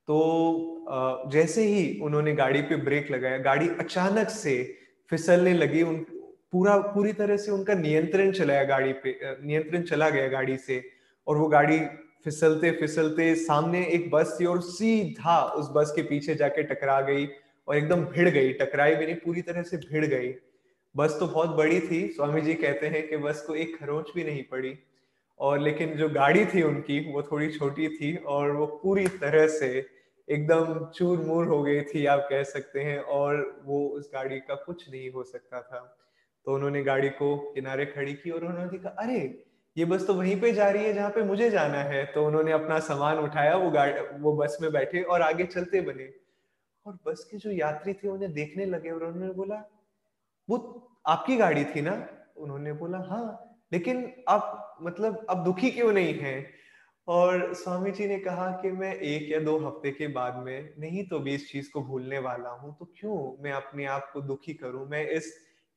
तो 0.09 1.31
जैसे 1.33 1.65
ही 1.65 2.01
उन्होंने 2.03 2.33
गाड़ी 2.35 2.63
पे 2.63 2.77
ब्रेक 2.79 3.11
लगाया, 3.11 3.39
गाड़ी 3.39 3.69
अचानक 3.71 4.29
से 4.31 4.55
फिसलने 5.11 5.53
लगी, 5.55 5.83
उन, 5.83 5.97
पूरा, 6.53 6.77
पूरी 6.77 7.13
तरह 7.13 7.37
से 7.37 7.51
उनका 7.51 7.75
नियंत्रण 7.75 8.33
चलाया 8.33 8.65
गाड़ी 8.65 8.93
पे 8.93 9.19
नियंत्रण 9.43 9.83
चला 9.83 10.09
गया 10.11 10.29
गाड़ी 10.29 10.57
से, 10.59 10.83
और 11.27 11.37
वो 11.37 11.49
गाड़ी 11.49 11.79
फिसलते 12.25 12.71
फिसलते 12.71 13.35
सामने 13.35 13.85
एक 13.87 14.11
बस 14.11 14.37
थी 14.41 14.45
और 14.45 14.61
सीधा 14.63 15.41
उस 15.57 15.69
बस 15.75 15.93
के 15.97 16.03
पीछे 16.03 16.35
जाके 16.35 16.63
टकरा 16.63 17.01
गई 17.01 17.27
और 17.69 17.77
एकदम 17.77 18.05
भिड़ 18.07 18.29
गई, 18.29 18.53
टकराई 18.53 18.95
भी 18.95 19.07
नहीं, 19.07 19.17
पूरी 19.17 19.43
तरह 19.43 19.63
से 19.63 19.77
भिड़ 19.77 20.05
गई। 20.07 20.33
बस 20.97 21.17
तो 21.21 21.27
बहुत 21.27 21.51
बड़ी 21.51 21.81
थी 21.81 22.09
स्वामी 22.09 22.41
जी 22.41 22.55
कहते 22.55 22.87
हैं 22.87 23.09
कि 23.09 23.17
बस 23.17 23.45
को 23.47 23.55
एक 23.55 23.79
खरोच 23.81 24.11
भी 24.15 24.25
नहीं 24.25 24.43
पड़ी। 24.43 24.79
और 25.41 25.59
लेकिन 25.59 25.95
जो 25.97 26.09
गाड़ी 26.09 26.47
थी 26.47 26.63
उनकी, 26.63 27.13
वो 27.13 27.23
थोड़ी 27.23 27.51
छोटी 27.51 27.89
थी 27.89 28.17
और 28.17 28.51
वो 28.51 28.67
पूरी 28.67 29.07
तरह 29.09 29.47
से 29.47 29.87
एकदम 30.29 30.85
चूर 30.85 31.19
मूर 31.19 31.47
हो 31.47 31.63
गई 31.63 31.81
थी, 31.81 32.07
आप 32.07 32.27
कह 32.31 32.43
सकते 32.43 32.81
हैं, 32.81 32.99
और 33.01 33.63
वो 33.65 33.89
उस 33.89 34.11
गाड़ी 34.15 34.41
का 34.41 34.55
कुछ 34.55 34.91
नहीं 34.91 35.11
हो 35.11 35.23
सकता 35.25 35.63
था। 35.63 35.99
तो 36.47 36.55
उन्होंने 36.55 36.83
गाड़ी 36.83 37.09
को 37.09 37.37
किनारे 37.37 37.87
खड़ी 37.87 38.15
की 38.15 38.31
और 38.31 38.45
उन्होंने 38.45 38.79
कहा 38.79 38.89
अरे, 38.89 39.45
ये 39.77 39.85
बस 39.85 40.07
तो 40.07 40.15
वहीं 40.15 40.41
पे 40.41 40.53
जा 40.53 40.71
रही 40.71 40.85
है 40.85 40.93
जहाँ 40.93 41.11
पे 41.11 41.23
मुझे 41.23 41.51
जाना 41.51 41.79
है। 41.79 42.05
तो 42.07 42.27
उन्होंने 42.27 42.53
अपना 42.53 42.79
सामान 42.79 43.19
उठाया, 43.19 43.57
वो 43.57 43.71
गाड़ी, 43.71 44.19
वो 44.19 44.37
बस 44.37 44.59
में 44.63 44.73
बैठे 44.73 45.03
और 45.03 45.23
आगे 45.23 45.45
चलते 45.45 45.81
बने। 45.81 46.13
और 46.87 46.99
बस 47.07 47.29
के 47.31 47.37
जो 47.37 47.51
यात्री 47.51 47.93
थे, 47.93 48.09
उन्हें 48.09 48.33
देखने 48.33 48.67
लगे 48.67 48.91
और 48.91 49.05
उन्होंने 49.05 49.35
बोला 49.35 49.72
वो 50.53 50.59
आपकी 51.09 51.37
गाड़ी 51.37 51.65
थी 51.65 51.81
ना? 51.81 51.95
उन्होंने 52.37 52.73
बोला 52.73 52.99
हाँ 53.09 53.25
लेकिन 53.73 54.13
आप 54.29 54.79
मतलब 54.83 55.27
अब 55.31 55.45
दुखी 55.45 55.71
क्यों 55.71 55.93
नहीं 55.93 56.15
है? 56.21 56.37
और 57.09 57.53
स्वामी 57.55 57.91
जी 57.91 58.07
ने 58.07 58.19
कहा 58.19 58.51
कि 58.63 58.71
मैं 58.73 58.95
एक 58.97 59.31
या 59.33 59.39
दो 59.41 59.59
हफ़्ते 59.59 59.91
के 59.93 60.09
बाद 60.09 60.37
में 60.37 60.75
नहीं 60.79 61.07
तो 61.09 61.19
भी 61.21 61.35
इस 61.35 61.51
चीज़ 61.53 61.71
को 61.73 61.83
भूलने 61.83 62.19
वाला 62.19 62.51
हूँ 62.51 62.75
तो 62.79 62.85
क्यों 62.99 63.43
मैं 63.45 63.53
अपने 63.53 63.87
आप 63.87 64.11
को 64.13 64.21
दुखी 64.21 64.55
करूँ? 64.55 64.89
मैं 64.89 65.07
इस 65.09 65.33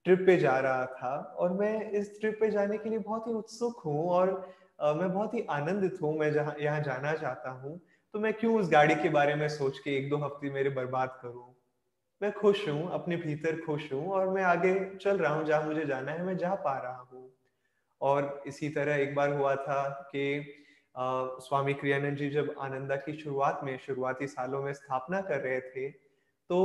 ट्रिप 0.06 0.20
पे 0.20 0.38
जा 0.38 0.60
रहा 0.60 0.86
था 0.86 1.16
और 1.40 1.54
मैं 1.54 1.92
इस 1.92 2.20
ट्रिप 2.22 2.38
पे 2.40 2.52
जाने 2.52 2.78
के 2.78 2.90
लिए 2.90 3.00
बहुत 3.00 3.28
ही 3.28 3.34
उत्सुक 3.34 3.82
हूँ 3.86 4.10
और 4.10 4.54
आ, 4.82 4.94
मैं 4.94 5.14
बहुत 5.14 5.34
ही 5.34 5.42
आनंदित 5.52 6.00
हूँ 6.02 6.18
मैं 6.20 6.34
जहाँ 6.34 6.56
यहाँ 6.60 6.82
जाना 6.82 7.14
चाहता 7.14 7.52
हूँ 7.52 7.80
तो 8.14 8.20
मैं 8.20 8.34
क्यों 8.34 8.60
उस 8.60 8.70
गाड़ी 8.72 8.96
के 8.96 9.10
बारे 9.10 9.36
में 9.36 9.50
सोच 9.50 9.80
के 9.80 9.98
एक 9.98 10.10
दो 10.10 10.18
हफ़्ते 10.18 10.50
मेरे 10.52 10.70
बर्बाद 10.70 11.20
करूँ? 11.22 11.55
मैं 12.22 12.32
खुश 12.32 12.68
हूँ, 12.68 12.92
अपने 12.94 13.16
भीतर 13.18 13.60
खुश 13.66 13.92
हूँ 13.94 14.08
और 14.10 14.30
मैं 14.30 14.44
आगे 14.44 14.74
चल 14.98 15.18
रहा 15.18 15.34
हूँ 15.34 15.46
जहाँ 15.46 15.64
मुझे 15.64 15.86
जाना 15.86 16.12
है, 16.12 16.24
मैं 16.26 16.38
जा 16.38 16.54
पा 16.58 16.78
रहा 16.80 17.08
हूँ। 17.12 17.30
और 18.02 18.44
इसी 18.48 18.70
तरह 18.70 18.96
एक 18.96 19.16
बार 19.16 19.34
हुआ 19.34 19.56
था 19.58 19.84
कि 20.12 20.54
स्वामी 20.96 21.74
क्रियानंद 21.74 22.18
जी 22.18 22.30
जब 22.30 22.54
आनंदा 22.60 22.96
की 22.98 23.14
शुरुआत 23.14 23.60
में, 23.64 23.78
शुरुआती 23.78 24.28
सालों 24.28 24.62
में 24.64 24.74
स्थापना 24.74 25.22
कर 25.22 25.40
रहे 25.42 25.60
थे 25.62 25.90
तो 26.50 26.58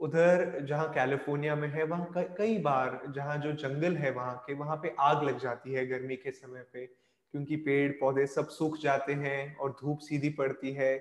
उधर 0.00 0.66
जहाँ 0.68 0.88
कैलिफ़ोर्निया 0.92 1.54
में 1.56 1.68
है, 1.68 1.84
वहाँ 1.84 2.12
कई 2.38 2.58
बार 2.58 3.00
जहाँ 3.16 3.36
जो 3.38 3.52
जंगल 3.54 3.96
है 3.96 4.10
वहाँ 4.10 4.36
के, 4.46 4.54
वहाँ 4.54 4.76
पे 4.76 4.94
आग 5.00 5.22
लग 5.24 5.38
जाती 5.38 5.72
है 5.72 5.86
गर्मी 5.86 6.16
के 6.16 6.30
समय 6.30 6.64
पे, 6.72 6.86
क्योंकि 6.86 7.56
पेड़ 7.58 7.90
पौधे 8.00 8.26
सब 8.26 8.48
सूख 8.48 8.78
जाते 8.78 9.12
हैं 9.14 9.56
और 9.56 9.76
धूप 9.80 9.98
सीधी 10.00 10.28
पड़ती 10.30 10.72
है। 10.72 10.96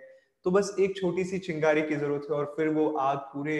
तो 0.46 0.52
बस 0.52 0.76
एक 0.80 0.96
छोटी 0.98 1.24
सी 1.24 1.40
चिंगारी 1.40 1.82
की 1.82 1.96
ज़रूरत 1.96 2.28
है 2.32 2.38
और 2.38 2.54
फिर 2.58 2.68
वो 2.70 2.88
आग 3.00 3.18
पूरे 3.34 3.58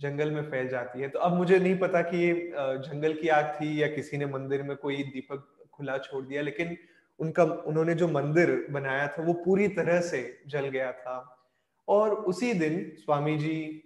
जंगल 0.00 0.30
में 0.30 0.42
फैल 0.50 0.68
जाती 0.68 1.00
है। 1.00 1.08
तो 1.08 1.18
अब 1.18 1.34
मुझे 1.34 1.58
नहीं 1.58 1.78
पता 1.78 2.00
कि 2.02 2.18
ये 2.18 2.32
जंगल 2.80 3.12
की 3.12 3.28
आग 3.28 3.54
थी 3.54 3.82
या 3.82 3.86
किसी 3.88 4.16
ने 4.16 4.26
मंदिर 4.26 4.62
में 4.62 4.76
कोई 4.76 5.02
दीपक 5.04 5.46
खुला 5.72 5.96
छोड़ 5.98 6.24
दिया, 6.24 6.42
लेकिन 6.42 6.76
उनका, 7.20 7.44
उन्होंने 7.44 7.94
जो 7.94 8.08
मंदिर 8.08 8.66
बनाया 8.70 9.06
था 9.08 9.22
वो 9.22 9.32
पूरी 9.44 9.68
तरह 9.70 10.00
से 10.00 10.20
जल 10.48 10.68
गया 10.68 10.92
था। 10.92 11.16
और 11.88 12.14
उसी 12.26 12.52
दिन 12.54 12.80
स्वामी 12.98 13.36
जी 13.38 13.82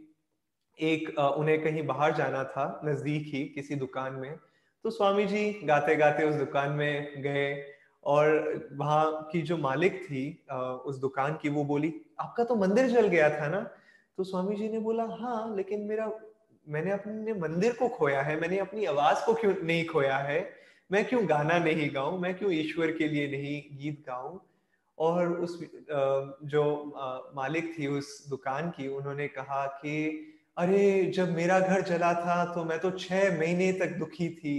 एक 0.78 1.18
उन्हें 1.18 1.62
कहीं 1.62 1.86
बाहर 1.86 2.14
जाना 2.14 2.44
था, 2.44 2.80
नज़दीक 2.84 3.34
ही 3.34 3.44
किसी 3.54 3.74
दुकान 3.76 4.14
में। 4.14 4.34
तो 4.84 4.90
स्वामी 4.90 5.24
जी 5.26 5.60
गाते 5.64 5.96
गाते 5.96 6.24
उस 6.24 6.34
दुकान 6.34 6.70
में 6.72 7.22
गए 7.22 7.52
और 8.04 8.28
वहाँ 8.72 9.28
की 9.32 9.42
जो 9.42 9.56
मालिक 9.56 10.04
थी 10.04 10.44
उस 10.86 10.96
दुकान 10.96 11.38
की, 11.42 11.48
वो 11.48 11.64
बोली, 11.64 11.94
आपका 12.20 12.44
तो 12.44 12.56
मंदिर 12.56 12.86
जल 12.86 13.06
गया 13.08 13.28
था 13.40 13.48
ना? 13.48 13.60
तो 14.16 14.24
स्वामी 14.24 14.56
जी 14.56 14.68
ने 14.68 14.78
बोला 14.78 15.04
हाँ 15.04 15.56
लेकिन 15.56 15.80
मेरा, 15.80 16.10
मैंने 16.68 16.90
अपने 16.90 17.32
मंदिर 17.34 17.72
को 17.72 17.88
खोया 17.88 18.22
है, 18.22 18.40
मैंने 18.40 18.58
अपनी 18.58 18.84
आवाज़ 18.84 19.24
को 19.26 19.34
क्यों 19.34 19.54
नहीं 19.62 19.86
खोया 19.86 20.16
है? 20.16 20.50
मैं 20.92 21.04
क्यों 21.04 21.28
गाना 21.28 21.58
नहीं 21.58 21.94
गाऊं? 21.94 22.18
मैं 22.18 22.34
क्यों 22.38 22.52
ईश्वर 22.52 22.92
के 22.92 23.08
लिए 23.08 23.30
नहीं 23.30 23.62
गीत 23.78 24.02
गाऊं? 24.06 24.38
और 24.98 25.32
उस 25.40 25.60
जो 26.44 26.92
मालिक 27.36 27.78
थी 27.78 27.86
उस 27.86 28.28
दुकान 28.28 28.70
की, 28.70 28.88
उन्होंने 28.88 29.28
कहा 29.28 29.66
कि, 29.66 29.94
अरे, 30.58 31.12
जब 31.16 31.34
मेरा 31.36 31.60
घर 31.60 31.82
चला 31.82 32.12
था 32.14 32.44
तो 32.54 32.64
मैं 32.64 32.78
तो 32.78 32.90
छह 32.90 33.38
महीने 33.38 33.72
तक 33.72 33.90
दुखी 33.96 34.28
थी। 34.28 34.56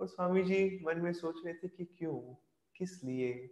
और 0.00 0.06
स्वामी 0.06 0.42
जी 0.42 0.84
मन 0.86 0.98
में 0.98 1.12
सोच 1.12 1.34
रहे 1.44 1.54
थे 1.54 1.68
कि 1.68 1.84
क्यों? 1.98 2.34
किस 2.80 3.04
लिए? 3.04 3.50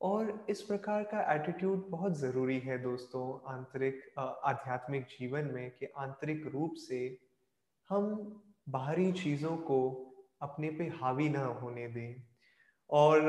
और 0.00 0.46
इस 0.50 0.62
प्रकार 0.62 1.02
का 1.02 1.34
एटीट्यूड 1.34 1.86
बहुत 1.90 2.18
ज़रूरी 2.18 2.58
है 2.58 2.78
दोस्तों, 2.78 3.52
आंतरिक 3.54 4.02
आध्यात्मिक 4.18 5.04
जीवन 5.04 5.44
में 5.44 5.70
कि 5.70 5.86
आंतरिक 5.86 6.46
रूप 6.46 6.74
से 6.76 7.18
हम 7.90 8.06
बाहरी 8.68 9.12
चीज़ों 9.12 9.56
को 9.56 9.78
अपने 10.42 10.70
पे 10.70 10.84
हावी 10.84 11.28
ना 11.28 11.44
होने 11.44 11.88
दें। 11.88 12.22
और 12.90 13.20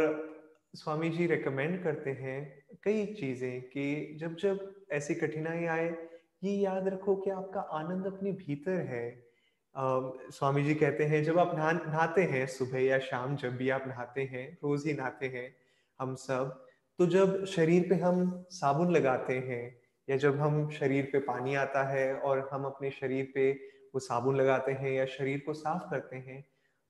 स्वामी 0.76 1.10
जी 1.10 1.26
रेकमेंड 1.28 1.84
करते 1.84 2.12
हैं 2.12 2.66
कई 2.84 3.06
चीज़ें 3.06 3.62
कि 3.62 4.18
जब 4.22 4.36
जब 4.36 4.74
ऐसी 4.92 5.16
कठिनाई 5.16 5.66
आए, 5.66 5.90
ये 6.44 6.52
याद 6.52 6.88
रखो 6.88 7.16
कि 7.16 7.30
आपका 7.30 7.62
आनंद 7.62 8.08
अपने 8.08 8.32
भीतर 8.32 8.80
है। 8.86 9.25
स्वामी 9.76 10.64
जी 10.64 10.74
कहते 10.76 11.04
हैं, 11.04 11.24
जब 11.24 11.40
आप 11.40 11.56
नहा, 11.56 11.72
नहाते 11.72 12.22
हैं 12.24 12.46
सुबह 12.48 12.80
या 12.80 13.00
शाम, 13.00 13.36
जब 13.36 13.56
भी 13.58 13.70
आप 13.70 13.84
नहाते 13.88 14.22
हैं, 14.24 14.58
रोज 14.64 14.86
ही 14.86 14.94
नहाते 14.94 15.28
हैं 15.28 15.56
हम 16.00 16.16
सब 16.18 16.62
तो 17.00 17.06
जब 17.08 17.44
शरीर 17.46 17.86
पे 17.90 17.96
हम 17.96 18.46
साबुन 18.52 18.92
लगाते 18.92 19.34
हैं 19.40 19.76
या 20.08 20.18
जब 20.18 20.40
हम 20.40 20.70
शरीर 20.70 21.10
पे 21.12 21.20
पानी 21.20 21.56
आता 21.56 21.84
है 21.84 22.14
और 22.16 22.48
हम 22.54 22.66
अपने 22.66 22.92
शरीर 22.92 23.32
पे 23.36 23.52
वो 23.94 24.00
साबुन 24.00 24.36
लगाते 24.36 24.72
हैं 24.72 24.92
या 24.92 25.06
शरीर 25.08 25.42
को 25.46 25.54
साफ़ 25.54 25.90
करते 25.92 26.16
हैं 26.18 26.44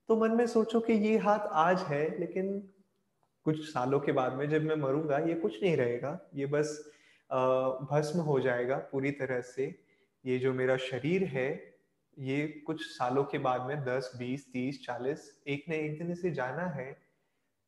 तो 0.08 0.16
मन 0.16 0.36
में 0.36 0.46
सोचो 0.46 0.80
कि 0.80 0.92
ये 0.92 1.16
हाथ 1.18 1.48
आज 1.52 1.80
है, 1.82 2.18
लेकिन 2.20 2.58
कुछ 3.46 3.60
सालों 3.64 4.00
के 4.00 4.12
बाद 4.12 4.32
में 4.32 4.48
जब 4.48 4.64
मैं 4.64 4.76
मरूँगा, 4.76 5.18
ये 5.18 5.34
कुछ 5.34 5.62
नहीं 5.62 5.76
रहेगा, 5.76 6.18
ये 6.34 6.46
बस 6.46 6.92
भस्म 7.90 8.20
हो 8.20 8.38
जाएगा 8.40 8.76
पूरी 8.92 9.10
तरह 9.10 9.40
से। 9.40 9.74
ये 10.24 10.38
जो 10.38 10.52
मेरा 10.52 10.76
शरीर 10.76 11.24
है 11.24 11.75
ये 12.18 12.62
कुछ 12.66 12.82
सालों 12.82 13.24
के 13.24 13.38
बाद 13.38 13.62
में 13.62 13.84
दस 13.84 14.12
बीस 14.18 14.52
तीस 14.52 14.86
चालीस 14.86 15.42
एक 15.48 15.64
न 15.68 15.72
एक 15.72 15.98
दिन 15.98 16.12
इसे 16.12 16.30
जाना 16.30 16.62
है 16.62 16.92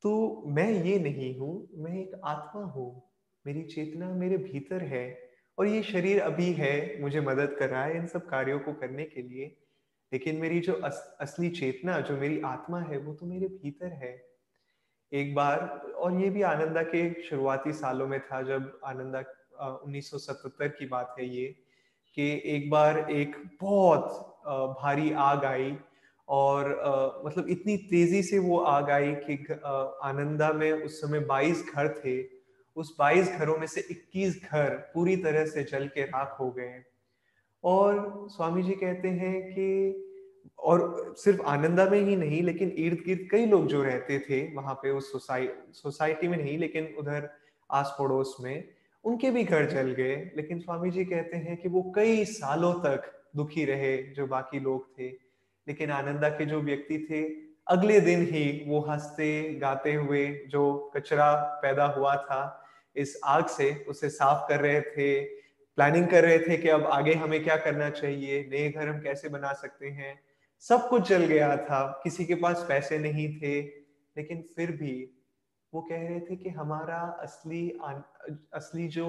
तो 0.02 0.42
मैं 0.46 0.70
ये 0.70 0.98
नहीं 0.98 1.38
हूँ 1.38 1.68
मैं 1.74 1.98
एक 2.00 2.20
आत्मा 2.24 2.62
हूँ 2.62 3.10
मेरी 3.46 3.62
चेतना 3.62 4.10
मेरे 4.14 4.36
भीतर 4.36 4.82
है 4.82 5.28
और 5.58 5.66
ये 5.66 5.82
शरीर 5.82 6.20
अभी 6.20 6.52
है 6.52 7.02
मुझे 7.02 7.20
मदद 7.20 7.56
कर 7.58 7.68
रहा 7.68 7.84
है 7.84 7.96
इन 7.96 8.06
सब 8.06 8.28
कार्यों 8.28 8.58
को 8.58 8.72
करने 8.72 9.04
के 9.04 9.22
लिए 9.22 9.64
लेकिन 10.12 10.36
मेरी 10.36 10.60
जो 10.60 10.72
अस, 10.72 11.16
असली 11.20 11.50
चेतना 11.50 12.00
जो 12.00 12.16
मेरी 12.16 12.40
आत्मा 12.40 12.80
है 12.80 12.98
वो 12.98 13.14
तो 13.14 13.26
मेरे 13.26 13.48
भीतर 13.48 13.86
है। 13.86 14.28
एक 15.12 15.34
बार 15.34 15.60
और 15.96 16.20
ये 16.20 16.30
भी 16.30 16.42
आनंदा 16.42 16.82
के 16.82 17.22
शुरुआती 17.22 17.72
सालों 17.72 18.08
में 18.08 18.20
था 18.20 18.42
जब 18.42 18.80
आनंदा 18.84 19.24
1977 19.92 20.68
की 20.78 20.86
बात 20.86 21.14
है 21.18 21.26
ये 21.26 21.46
कि 22.14 22.42
एक 22.44 22.70
बार 22.70 23.10
एक 23.10 23.36
बहुत 23.60 24.37
भारी 24.48 25.12
आग 25.12 25.44
आई 25.44 25.76
और 26.28 26.80
आ, 26.80 27.28
मतलब 27.28 27.48
इतनी 27.48 27.76
तेज़ी 27.76 28.22
से 28.22 28.38
वो 28.38 28.58
आग 28.58 28.90
आई 28.90 29.14
कि 29.14 29.60
आनंदा 30.02 30.52
में 30.52 30.72
उस 30.72 31.00
समय 31.00 31.20
22 31.20 31.62
घर 31.74 31.88
थे। 31.88 32.38
उस 32.76 32.96
22 33.00 33.28
घरों 33.38 33.58
में 33.58 33.66
से 33.66 33.86
21 33.90 34.34
घर 34.52 34.70
पूरी 34.70 35.16
तरह 35.16 35.46
से 35.46 35.64
जल 35.64 35.86
के 35.86 36.02
राख 36.02 36.36
हो 36.40 36.50
गए 36.50 36.82
और 37.64 38.26
स्वामी 38.30 38.62
जी 38.62 38.72
कहते 38.72 39.08
हैं 39.08 39.42
कि 39.42 40.04
और 40.58 41.14
सिर्फ़ 41.16 41.42
आनंदा 41.42 41.84
में 41.84 42.00
ही 42.00 42.16
नहीं 42.16 42.42
लेकिन 42.42 42.68
इर्द 42.68 42.98
गिर्द 43.06 43.28
कई 43.30 43.46
लोग 43.46 43.66
जो 43.66 43.82
रहते 43.82 44.18
थे 44.18 44.54
वहाँ 44.54 44.74
पे 44.74 44.90
उस 44.90 45.12
सोसाइ 45.12 45.48
सोसाइटी 45.72 46.28
में 46.28 46.38
नहीं 46.38 46.58
लेकिन 46.58 46.94
उधर 46.98 47.30
आस 47.70 47.96
पड़ोस 47.98 48.36
में 48.40 48.68
उनके 49.04 49.30
भी 49.30 49.44
घर 49.44 49.66
जल 49.66 49.90
गए। 49.90 50.30
लेकिन 50.36 50.58
स्वामी 50.58 50.90
जी 50.90 51.04
कहते 51.04 51.36
हैं 51.36 51.56
कि 51.56 51.68
वो 51.68 51.92
कई 51.96 52.24
सालों 52.24 52.74
तक 52.74 53.17
दुखी 53.38 53.64
रहे 53.64 53.96
जो 54.12 54.26
बाकी 54.26 54.60
लोग 54.60 54.98
थे। 54.98 55.08
लेकिन 55.68 55.90
आनंदा 55.90 56.28
के 56.28 56.46
जो 56.46 56.60
व्यक्ति 56.60 56.98
थे, 57.10 57.22
अगले 57.68 58.00
दिन 58.00 58.22
ही 58.26 58.44
वो 58.66 58.80
हँसते 58.80 59.54
गाते 59.54 59.94
हुए 59.94 60.26
जो 60.48 60.62
कचरा 60.96 61.32
पैदा 61.62 61.86
हुआ 61.86 62.14
था, 62.16 62.40
इस 62.96 63.18
आग 63.24 63.46
से 63.46 63.72
उसे 63.88 64.08
साफ़ 64.10 64.48
कर 64.48 64.60
रहे 64.60 64.80
थे 64.80 65.08
प्लानिंग 65.78 66.06
कर 66.08 66.24
रहे 66.24 66.38
थे 66.38 66.56
कि 66.56 66.68
अब 66.68 66.84
आगे 66.84 67.12
हमें 67.14 67.42
क्या 67.44 67.56
करना 67.56 67.90
चाहिए, 67.90 68.48
नए 68.50 68.70
घर 68.70 68.88
हम 68.88 69.00
कैसे 69.00 69.28
बना 69.28 69.52
सकते 69.52 69.88
हैं। 69.88 70.18
सब 70.62 70.88
कुछ 70.88 71.08
जल 71.08 71.24
गया 71.24 71.56
था, 71.56 72.00
किसी 72.04 72.24
के 72.24 72.34
पास 72.34 72.64
पैसे 72.68 72.98
नहीं 72.98 73.28
थे, 73.38 73.60
लेकिन 74.16 74.42
फिर 74.56 74.70
भी 74.72 74.96
वो 75.74 75.80
कह 75.82 76.02
रहे 76.08 76.20
थे 76.20 76.36
कि 76.36 76.50
हमारा 76.50 77.00
असली 77.20 77.62
असली 78.52 78.88
जो 78.88 79.08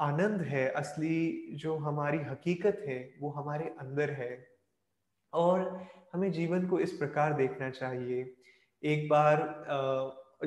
आनंद 0.00 0.40
है, 0.40 0.68
असली 0.68 1.50
जो 1.52 1.76
हमारी 1.76 2.18
हकीकत 2.18 2.82
है, 2.88 3.14
वो 3.20 3.30
हमारे 3.30 3.64
अंदर 3.64 4.10
है। 4.10 4.48
और 5.32 5.86
हमें 6.12 6.32
जीवन 6.32 6.66
को 6.66 6.80
इस 6.80 6.92
प्रकार 6.92 7.32
देखना 7.32 7.70
चाहिए। 7.70 8.34
एक 8.84 9.08
बार 9.08 9.64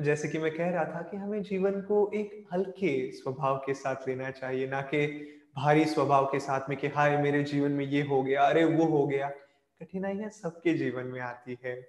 जैसे 0.00 0.28
कि 0.28 0.38
मैं 0.38 0.54
कह 0.54 0.70
रहा 0.70 0.84
था 0.84 1.02
कि 1.02 1.16
हमें 1.16 1.42
जीवन 1.42 1.80
को 1.80 2.10
एक 2.14 2.44
हल्के 2.52 3.12
स्वभाव 3.12 3.56
के 3.56 3.74
साथ 3.74 3.96
लेना 4.08 4.30
चाहिए, 4.30 4.66
ना 4.66 4.82
कि 4.82 5.06
भारी 5.56 5.84
स्वभाव 5.84 6.24
के 6.24 6.40
साथ 6.40 6.60
में 6.68 6.78
कि, 6.78 6.86
हाय, 6.86 7.16
मेरे 7.16 7.42
जीवन 7.42 7.70
में 7.70 7.84
ये 7.84 8.02
हो 8.02 8.22
गया, 8.22 8.42
अरे, 8.42 8.64
वो 8.64 8.84
हो 8.84 9.06
गया। 9.06 9.28
कठिनाइयाँ 9.80 10.30
सबके 10.30 10.74
जीवन 10.74 11.04
में 11.04 11.20
आती 11.20 11.58
है। 11.64 11.88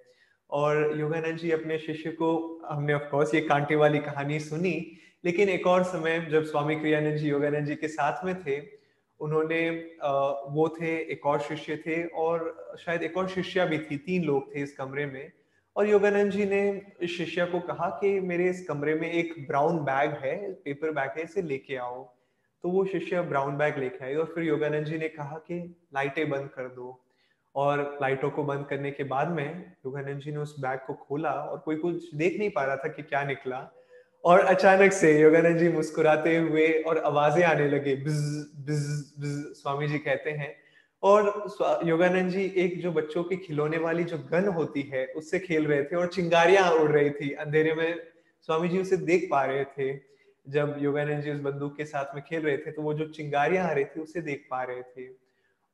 और 0.50 1.00
योगानंद 1.00 1.38
जी 1.38 1.50
अपने 1.50 1.78
शिष्य 1.78 2.10
को, 2.10 2.62
हमने 2.64 2.94
ऑफ़ 2.94 3.02
कोर्स 3.02 3.34
ये 3.34 3.40
कांटे 3.40 3.76
वाली 3.76 3.98
कहानी 3.98 4.40
सुनी 4.40 4.96
लेकिन 5.24 5.48
एक 5.48 5.66
और 5.66 5.82
समय 5.84 6.18
जब 6.30 6.44
स्वामी 6.44 6.76
क्रियानंद 6.76 7.16
जी 7.16 7.28
योगानंद 7.28 7.66
जी 7.66 7.74
के 7.74 7.88
साथ 7.88 8.24
में 8.24 8.34
थे, 8.42 8.60
उन्होंने 9.20 9.68
वो 10.50 10.68
थे, 10.80 10.96
एक 11.12 11.26
और 11.26 11.40
शिष्य 11.40 11.76
थे 11.76 12.02
और 12.06 12.76
शायद 12.80 13.02
एक 13.02 13.16
और 13.16 13.28
शिष्या 13.28 13.66
भी 13.66 13.78
थी, 13.78 13.96
तीन 13.96 14.24
लोग 14.24 14.54
थे 14.54 14.60
इस 14.60 14.76
कमरे 14.76 15.06
में। 15.06 15.30
और 15.76 15.88
योगानंद 15.88 16.32
जी 16.32 16.44
ने 16.44 16.60
इस 17.00 17.16
शिष्या 17.16 17.44
को 17.46 17.60
कहा 17.60 17.88
कि 18.00 18.18
मेरे 18.20 18.48
इस 18.50 18.64
कमरे 18.68 18.94
में 18.94 19.10
एक 19.10 19.34
ब्राउन 19.48 19.78
बैग 19.78 20.10
है, 20.22 20.52
पेपर 20.52 20.90
बैग 20.90 21.10
है, 21.18 21.24
इसे 21.24 21.42
लेके 21.42 21.76
आओ। 21.76 22.02
तो 22.64 22.68
वो 22.68 22.84
शिष्य 22.84 23.20
ब्राउन 23.22 23.56
बैग 23.56 23.78
लेके 23.78 24.04
आई 24.04 24.14
और 24.14 24.32
फिर 24.34 24.44
योगानंद 24.44 24.86
जी 24.86 24.98
ने 24.98 25.08
कहा 25.08 25.36
कि 25.46 25.58
लाइटें 25.94 26.28
बंद 26.30 26.48
कर 26.48 26.68
दो। 26.68 27.00
और 27.54 27.98
लाइटों 28.02 28.30
को 28.30 28.42
बंद 28.44 28.66
करने 28.66 28.90
के 28.90 29.04
बाद 29.04 29.28
में 29.28 29.46
योगानंद 29.86 30.20
जी 30.20 30.32
ने 30.32 30.38
उस 30.38 30.54
बैग 30.60 30.80
को 30.86 30.94
खोला 30.94 31.30
और 31.32 31.58
कोई 31.58 31.76
कुछ 31.76 32.14
देख 32.14 32.38
नहीं 32.38 32.50
पा 32.50 32.64
रहा 32.64 32.76
था 32.76 32.88
कि 32.88 33.02
क्या 33.02 33.22
निकला। 33.24 33.58
और 34.24 34.40
अचानक 34.40 34.92
से 34.92 35.12
योगानंद 35.20 35.58
जी 35.58 35.68
मुस्कुराते 35.68 36.36
हुए 36.36 36.68
और 36.82 36.98
आवाज़ें 36.98 37.42
आने 37.44 37.68
लगे, 37.68 37.94
बिज 37.96 38.22
बिज 38.66 38.86
बिज, 39.18 39.36
स्वामी 39.56 39.88
जी 39.88 39.98
कहते 39.98 40.30
हैं। 40.30 40.54
और 41.02 41.28
योगानंद 41.86 42.30
जी 42.30 42.44
एक 42.56 42.80
जो 42.82 42.92
बच्चों 42.92 43.22
की 43.24 43.36
खिलौने 43.36 43.78
वाली 43.78 44.04
जो 44.04 44.18
गन 44.32 44.48
होती 44.48 44.82
है, 44.92 45.06
उससे 45.06 45.38
खेल 45.38 45.66
रहे 45.66 45.84
थे 45.84 45.96
और 45.96 46.06
चिंगारियाँ 46.08 46.70
उड़ 46.72 46.90
रही 46.90 47.10
थी। 47.10 47.30
अंधेरे 47.36 47.74
में 47.74 48.00
स्वामी 48.48 48.68
जी 48.68 48.78
उसे 48.78 48.96
देख 48.96 49.28
पा 49.30 49.44
रहे 49.44 49.64
थे। 49.66 49.92
जब 50.46 50.76
योगानंद 50.80 51.22
जी 51.22 51.30
उस 51.30 51.40
बंदूक 51.40 51.76
के 51.76 51.84
साथ 51.84 52.14
में 52.14 52.22
खेल 52.28 52.42
रहे 52.42 52.56
थे 52.56 52.70
तो 52.70 52.82
वो 52.82 52.94
जो 52.94 53.06
चिंगारियाँ 53.08 53.66
आ 53.68 53.72
रही 53.72 53.84
थी, 53.84 54.00
उसे 54.00 54.20
देख 54.22 54.46
पा 54.50 54.62
रहे 54.62 54.82
थे। 54.82 55.08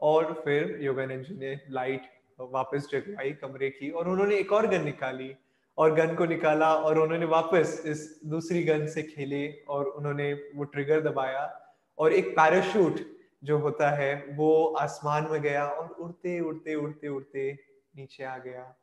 और 0.00 0.32
फिर 0.44 0.78
योगानंद 0.82 1.24
जी 1.24 1.34
ने 1.36 1.54
लाइट 1.70 2.08
वापस 2.40 2.88
जगवाई, 2.92 3.30
कमरे 3.32 3.70
की, 3.70 3.90
और 3.90 4.08
उन्होंने 4.08 4.36
एक 4.36 4.52
और 4.52 4.66
गन 4.66 4.84
निकाली। 4.84 5.28
और 5.78 5.94
गन 5.94 6.14
को 6.14 6.24
निकाला 6.24 6.74
और 6.74 6.98
उन्होंने 6.98 7.26
वापस 7.26 7.82
इस 7.86 8.20
दूसरी 8.26 8.62
गन 8.62 8.86
से 8.86 9.02
खेले 9.02 9.52
और 9.68 9.84
उन्होंने 9.84 10.32
वो 10.32 10.64
ट्रिगर 10.64 11.00
दबाया 11.00 11.72
और 11.98 12.12
एक 12.12 12.28
पैराशूट 12.28 13.00
जो 13.44 13.58
होता 13.58 13.90
है 13.90 14.26
वो 14.30 14.66
आसमान 14.66 15.28
में 15.30 15.42
गया 15.42 15.66
और 15.66 15.88
उड़ते 15.88 16.40
उड़ते 16.40 16.74
उड़ते 16.74 17.08
उड़ते 17.08 17.58
नीचे 17.96 18.24
आ 18.24 18.38
गया। 18.38 18.76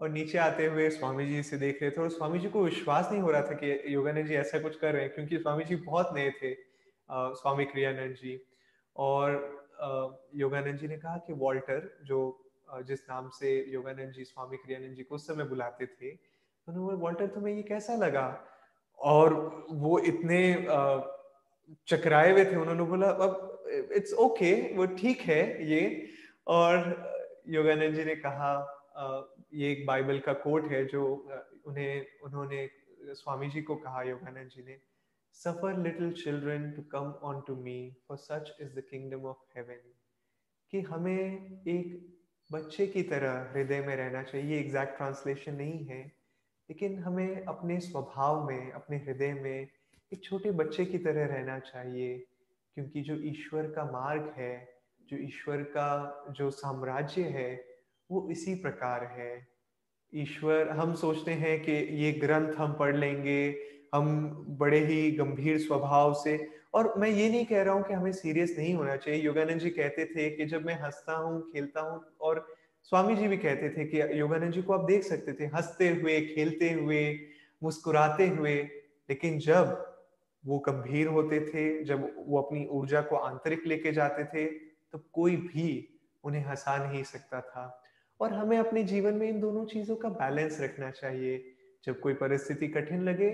और 0.00 0.08
नीचे 0.08 0.38
आते 0.38 0.66
हुए 0.66 0.90
स्वामी 0.90 1.26
जी 1.26 1.42
से 1.42 1.56
देख 1.56 1.82
रहे 1.82 1.90
थे 1.90 2.00
और 2.00 2.08
स्वामी 2.08 2.38
जी 2.38 2.48
को 2.48 2.64
विश्वास 2.64 3.08
नहीं 3.12 3.22
हो 3.22 3.30
रहा 3.30 3.42
था 3.42 3.52
कि 3.52 3.94
योगानंद 3.94 4.26
जी 4.26 4.34
ऐसा 4.34 4.58
कुछ 4.58 4.76
कर 4.76 4.92
रहे 4.92 5.02
हैं 5.02 5.14
क्योंकि 5.14 5.38
स्वामी 5.38 5.64
जी 5.64 5.76
बहुत 5.76 6.10
नए 6.14 6.30
थे 6.30 6.52
आ, 7.10 7.32
स्वामी 7.32 7.64
क्रियानंद 7.64 8.14
जी। 8.14 8.42
और 8.96 9.60
योगानंद 10.34 10.78
जी 10.78 10.88
ने 10.88 10.96
कहा 10.96 11.16
कि 11.16 11.32
वॉल्टर 11.32 11.98
जो 12.04 12.49
जिस 12.86 13.00
नाम 13.08 13.28
से 13.34 13.54
योगानंद 13.72 14.12
जी 14.12 14.24
स्वामी 14.24 14.56
क्रियानंद 14.56 14.96
जी 14.96 15.02
को 15.02 15.14
उस 15.14 15.26
समय 15.26 15.44
बुलाते 15.44 15.86
थे, 15.86 16.10
उन्होंने 16.66 16.96
वॉल्टर 17.02 17.26
तुम्हें 17.34 17.54
ये 17.54 17.62
कैसा 17.62 17.94
लगा? 17.96 18.26
और 18.98 19.34
वो 19.72 19.98
इतने 20.00 20.40
चकराए 21.88 22.32
हुए 22.32 22.44
थे, 22.44 22.56
उन्होंने 22.56 22.82
बोला, 22.84 23.08
अब 23.08 23.90
इट्स 23.96 24.12
ओके 24.24 24.52
वो 24.76 24.86
ठीक 24.96 25.20
है 25.22 25.42
ये। 25.70 25.82
और 26.46 26.74
योगानंद 27.48 27.94
जी 27.94 28.04
ने 28.04 28.14
कहा 28.16 28.52
ये 29.54 29.70
एक 29.72 29.86
बाइबल 29.86 30.18
का 30.18 30.32
कोट 30.44 30.70
है 30.72 30.84
जो 30.86 31.02
उन्हें, 31.66 32.06
उन्होंने 32.24 32.68
स्वामी 33.14 33.48
जी 33.50 33.62
को 33.62 33.74
कहा 33.76 34.02
योगानंद 34.02 34.48
जी 34.48 34.62
ने 34.62 34.78
suffer 35.36 35.78
little 35.78 36.12
children 36.14 36.70
to 36.72 36.82
come 36.92 37.12
on 37.24 37.40
to 37.46 37.54
me 37.56 37.78
for 38.08 38.16
such 38.18 38.50
is 38.60 38.74
the 38.74 38.82
kingdom 38.90 39.24
of 39.26 39.38
heaven 39.56 39.80
कि 40.72 40.80
हमें 40.80 41.62
एक 41.68 41.86
बच्चे 42.52 42.86
की 42.86 43.02
तरह 43.02 43.52
हृदय 43.54 43.80
में 43.80 43.96
रहना 43.96 44.22
चाहिए, 44.22 44.54
ये 44.54 44.60
एग्जैक्ट 44.60 44.96
ट्रांसलेशन 44.96 45.54
नहीं 45.54 45.86
है। 45.86 46.12
लेकिन 46.70 46.98
हमें 46.98 47.44
अपने 47.44 47.80
स्वभाव 47.80 48.48
में, 48.48 48.72
अपने 48.72 48.96
हृदय 48.96 49.32
में 49.32 49.68
एक 50.12 50.24
छोटे 50.24 50.50
बच्चे 50.50 50.84
की 50.84 50.98
तरह 50.98 51.26
रहना 51.26 51.58
चाहिए, 51.58 52.18
क्योंकि 52.74 53.00
जो 53.00 53.16
ईश्वर 53.16 53.62
का 53.62 53.84
मार्ग 53.84 54.34
है, 54.36 54.80
जो 55.08 55.16
ईश्वर 55.16 55.56
का 55.56 56.24
जो 56.30 56.50
साम्राज्य 56.50 57.22
है, 57.22 57.64
वो 58.10 58.28
इसी 58.30 58.54
प्रकार 58.54 59.04
है। 59.04 59.48
ईश्वर, 60.14 60.68
हम 60.68 60.94
सोचते 60.94 61.30
हैं 61.30 61.62
कि 61.62 61.72
ये 61.72 62.12
ग्रंथ 62.12 62.54
हम 62.54 62.72
पढ़ 62.72 62.96
लेंगे, 62.96 63.58
हम 63.94 64.30
बड़े 64.48 64.78
ही 64.78 65.10
गंभीर 65.10 65.58
स्वभाव 65.58 66.14
से 66.14 66.59
और 66.74 66.94
मैं 66.98 67.08
ये 67.08 67.28
नहीं 67.28 67.46
कह 67.46 67.62
रहा 67.62 67.74
हूँ 67.74 67.82
कि 67.82 67.94
हमें 67.94 68.12
सीरियस 68.12 68.54
नहीं 68.58 68.74
होना 68.74 68.96
चाहिए। 68.96 69.22
योगानंद 69.22 69.60
जी 69.60 69.70
कहते 69.70 70.04
थे 70.04 70.30
कि 70.30 70.44
जब 70.44 70.66
मैं 70.66 70.74
हंसता 70.74 71.12
हूँ, 71.12 71.52
खेलता 71.52 71.80
हूँ, 71.80 72.04
और 72.20 72.46
स्वामी 72.84 73.16
जी 73.16 73.28
भी 73.28 73.36
कहते 73.36 73.70
थे 73.70 73.84
कि 73.84 74.20
योगानंद 74.20 74.52
जी 74.52 74.62
को 74.62 74.72
आप 74.72 74.84
देख 74.84 75.02
सकते 75.02 75.32
थे, 75.32 75.46
हँसते 75.46 75.88
हुए, 75.88 76.20
खेलते 76.20 76.72
हुए, 76.72 77.18
मुस्कुराते 77.62 78.28
हुए, 78.28 78.56
लेकिन 79.10 79.38
जब 79.38 79.86
वो 80.46 80.58
गंभीर 80.58 81.06
होते 81.06 81.40
थे, 81.40 81.84
जब 81.84 82.24
वो 82.26 82.40
अपनी 82.40 82.66
ऊर्जा 82.66 83.00
को 83.00 83.16
आंतरिक 83.16 83.66
लेके 83.66 83.92
जाते 83.92 84.24
थे 84.24 84.46
तो 84.92 84.98
कोई 85.12 85.36
भी 85.36 85.98
उन्हें 86.24 86.44
हंसा 86.44 86.90
नहीं 86.90 87.02
सकता 87.02 87.40
था। 87.40 87.82
और 88.20 88.32
हमें 88.32 88.58
अपने 88.58 88.84
जीवन 88.84 89.14
में 89.14 89.28
इन 89.28 89.40
दोनों 89.40 89.64
चीज़ों 89.64 89.96
का 89.96 90.08
बैलेंस 90.08 90.60
रखना 90.60 90.90
चाहिए। 90.90 91.44
जब 91.84 92.00
कोई 92.00 92.14
परिस्थिति 92.14 92.68
कठिन 92.68 93.02
लगे 93.02 93.30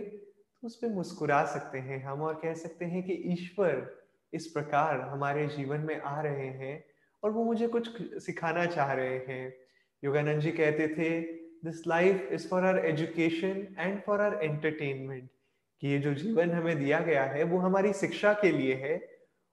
तो 0.62 0.66
उस 0.66 0.76
पर 0.76 0.88
मुस्कुरा 0.88 1.44
सकते 1.44 1.78
हैं 1.78 2.02
हम 2.04 2.22
और 2.22 2.34
कह 2.34 2.54
सकते 2.54 2.84
हैं 2.84 3.02
कि 3.02 3.12
ईश्वर 3.12 4.04
इस 4.32 4.46
प्रकार 4.46 5.00
हमारे 5.00 5.46
जीवन 5.46 5.80
में 5.80 6.00
आ 6.00 6.20
रहे 6.20 6.46
हैं 6.46 6.84
और 7.22 7.30
वो 7.30 7.44
मुझे 7.44 7.68
कुछ 7.68 7.88
सिखाना 8.24 8.66
चाह 8.66 8.92
रहे 8.92 9.18
हैं। 9.18 9.54
योगानंद 10.02 10.40
जी 10.40 10.50
कहते 10.50 10.88
थे 10.88 11.20
this 11.64 11.86
life 11.86 12.28
is 12.32 12.48
for 12.48 12.64
our 12.64 12.78
education 12.86 13.66
and 13.78 14.00
for 14.02 14.20
our 14.20 14.38
entertainment 14.42 15.28
कि 15.82 15.88
ये 15.88 15.98
जो 15.98 16.14
जीवन 16.14 16.50
हमें 16.50 16.78
दिया 16.78 17.00
गया 17.00 17.24
है, 17.24 17.42
वो 17.42 17.58
हमारी 17.58 17.92
शिक्षा 17.92 18.32
के 18.32 18.50
लिए 18.52 18.74
है 18.74 19.00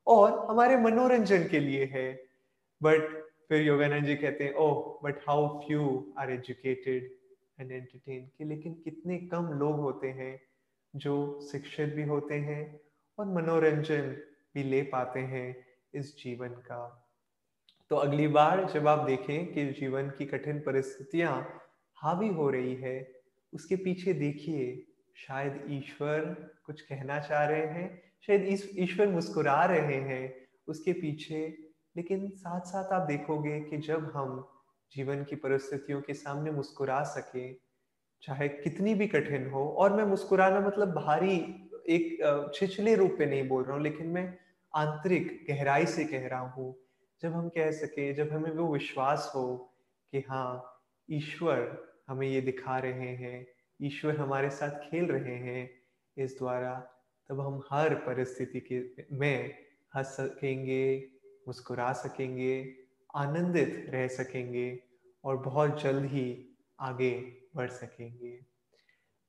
और 0.08 0.48
हमारे 0.50 0.78
मनोरंजन 0.78 1.48
के 1.48 1.60
लिए 1.60 1.86
है। 1.86 2.14
बट 2.82 3.02
फिर 3.50 3.62
योगानंद 3.62 4.06
जी 4.06 4.16
कहते 4.16 4.44
हैं 4.44 4.54
ओह 4.54 5.00
but 5.04 5.20
how 5.28 5.48
few 5.60 6.14
are 6.18 6.32
educated 6.32 7.12
and 7.60 7.72
entertain 7.72 8.30
कि 8.38 8.46
लेकिन 8.46 8.74
कितने 8.74 9.18
कम 9.18 9.48
लोग 9.54 9.80
होते 9.80 10.08
हैं 10.08 10.40
जो 10.96 11.40
शिक्षित 11.52 11.94
भी 11.94 12.04
होते 12.04 12.36
हैं 12.36 12.80
और 13.20 13.26
मनोरंजन 13.26 14.16
भी 14.56 14.64
ले 14.64 14.82
पाते 14.82 15.20
हैं 15.20 15.66
इस 15.96 16.18
जीवन 16.18 16.50
का। 16.50 17.10
तो 17.90 17.96
अगली 17.96 18.28
बार 18.28 18.72
जब 18.72 18.88
आप 18.88 19.00
देखें 19.00 19.54
कि 19.54 19.66
जीवन 19.66 20.10
की 20.10 20.26
कठिन 20.26 20.60
परिस्थितियाँ 20.60 21.62
हावी 21.98 22.28
हो 22.28 22.50
रही 22.50 22.76
है, 22.76 23.12
उसके 23.54 23.76
पीछे 23.76 24.14
देखिए, 24.14 24.86
शायद 25.16 25.66
ईश्वर 25.70 26.20
कुछ 26.66 26.82
कहना 26.82 27.20
चाह 27.20 27.46
रहे 27.46 27.66
हैं, 27.66 28.02
शायद 28.28 28.46
ईश्वर 28.80 29.08
मुस्कुरा 29.08 29.66
रहे 29.66 29.96
हैं 29.96 30.48
उसके 30.68 30.94
पीछे, 30.94 31.58
लेकिन 31.98 32.30
साथ 32.30 32.62
साथ 32.62 32.94
आप 32.94 33.08
देखोगे 33.08 33.60
कि 33.62 33.78
जब 33.78 34.12
हम 34.16 34.50
जीवन 34.96 35.24
की 35.24 35.36
परिस्थितियों 35.36 36.02
के 36.02 36.14
सामने 36.14 36.52
मुस्कुरा 36.52 37.04
सके 37.04 37.63
चाहे 38.24 38.48
कितनी 38.48 38.94
भी 38.96 39.08
कठिन 39.08 39.50
हो, 39.50 39.66
और 39.70 39.94
मैं 39.94 40.04
मुस्कुराना 40.06 40.60
मतलब 40.60 40.94
भारी 40.96 41.36
एक 41.90 42.52
छिछले 42.56 42.96
रूप 42.96 43.16
पे 43.18 43.26
नहीं 43.26 43.48
बोल 43.48 43.64
रहा 43.64 43.74
हूँ, 43.76 43.84
लेकिन 43.84 44.08
मैं 44.08 44.34
आंतरिक 44.74 45.46
गहराई 45.50 45.86
से 45.86 46.06
कह 46.06 46.28
रहा 46.28 46.40
हूँ। 46.40 46.76
जब 47.22 47.34
हम 47.34 47.50
कह 47.50 47.72
सके, 47.72 48.14
जब 48.14 48.32
हमें 48.32 48.52
वो 48.52 48.72
विश्वास 48.74 49.32
हो 49.36 49.56
कि 50.14 50.24
हाँ 50.30 50.82
ईश्वर 51.10 51.78
हमें 52.10 52.28
ये 52.28 52.42
दिखा 52.42 52.78
रहे 52.80 53.10
हैं, 53.16 53.46
ईश्वर 53.80 54.18
हमारे 54.18 54.50
साथ 54.50 54.80
खेल 54.90 55.06
रहे 55.06 55.36
हैं 55.38 55.70
इस 56.18 56.38
द्वारा, 56.40 56.74
तब 57.30 57.40
हम 57.40 57.62
हर 57.72 57.96
परिस्थिति 58.08 58.60
के 58.72 59.06
में 59.12 59.56
हंस 59.96 60.16
सकेंगे, 60.18 61.12
मुस्कुरा 61.48 61.92
सकेंगे, 61.94 62.76
आनंदित 63.16 63.86
रह 63.90 64.08
सकेंगे, 64.08 64.80
और 65.24 65.38
बहुत 65.38 65.82
जल्द 65.84 66.06
ही 66.06 66.28
आगे 66.80 67.43
बढ़ 67.56 67.70
सकेंगे। 67.70 68.46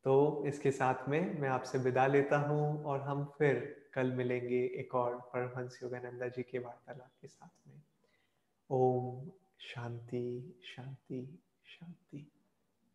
तो 0.04 0.44
इसके 0.46 0.70
साथ 0.70 1.08
में 1.08 1.40
मैं 1.40 1.48
आपसे 1.48 1.78
विदा 1.78 2.06
लेता 2.06 2.38
हूँ 2.38 2.84
और 2.84 3.00
हम 3.00 3.24
फिर 3.38 3.86
कल 3.94 4.12
मिलेंगे 4.12 4.64
एक 4.64 4.94
और 4.94 5.14
परमहंस 5.14 5.80
योगानंदा 5.82 6.28
जी 6.28 6.42
के 6.42 6.58
वार्तालाप 6.58 7.10
के 7.20 7.28
साथ 7.28 7.68
में। 7.68 7.82
ओम 8.70 9.30
शांति 9.60 10.54
शांति 10.64 11.38
शांति। 11.66 12.30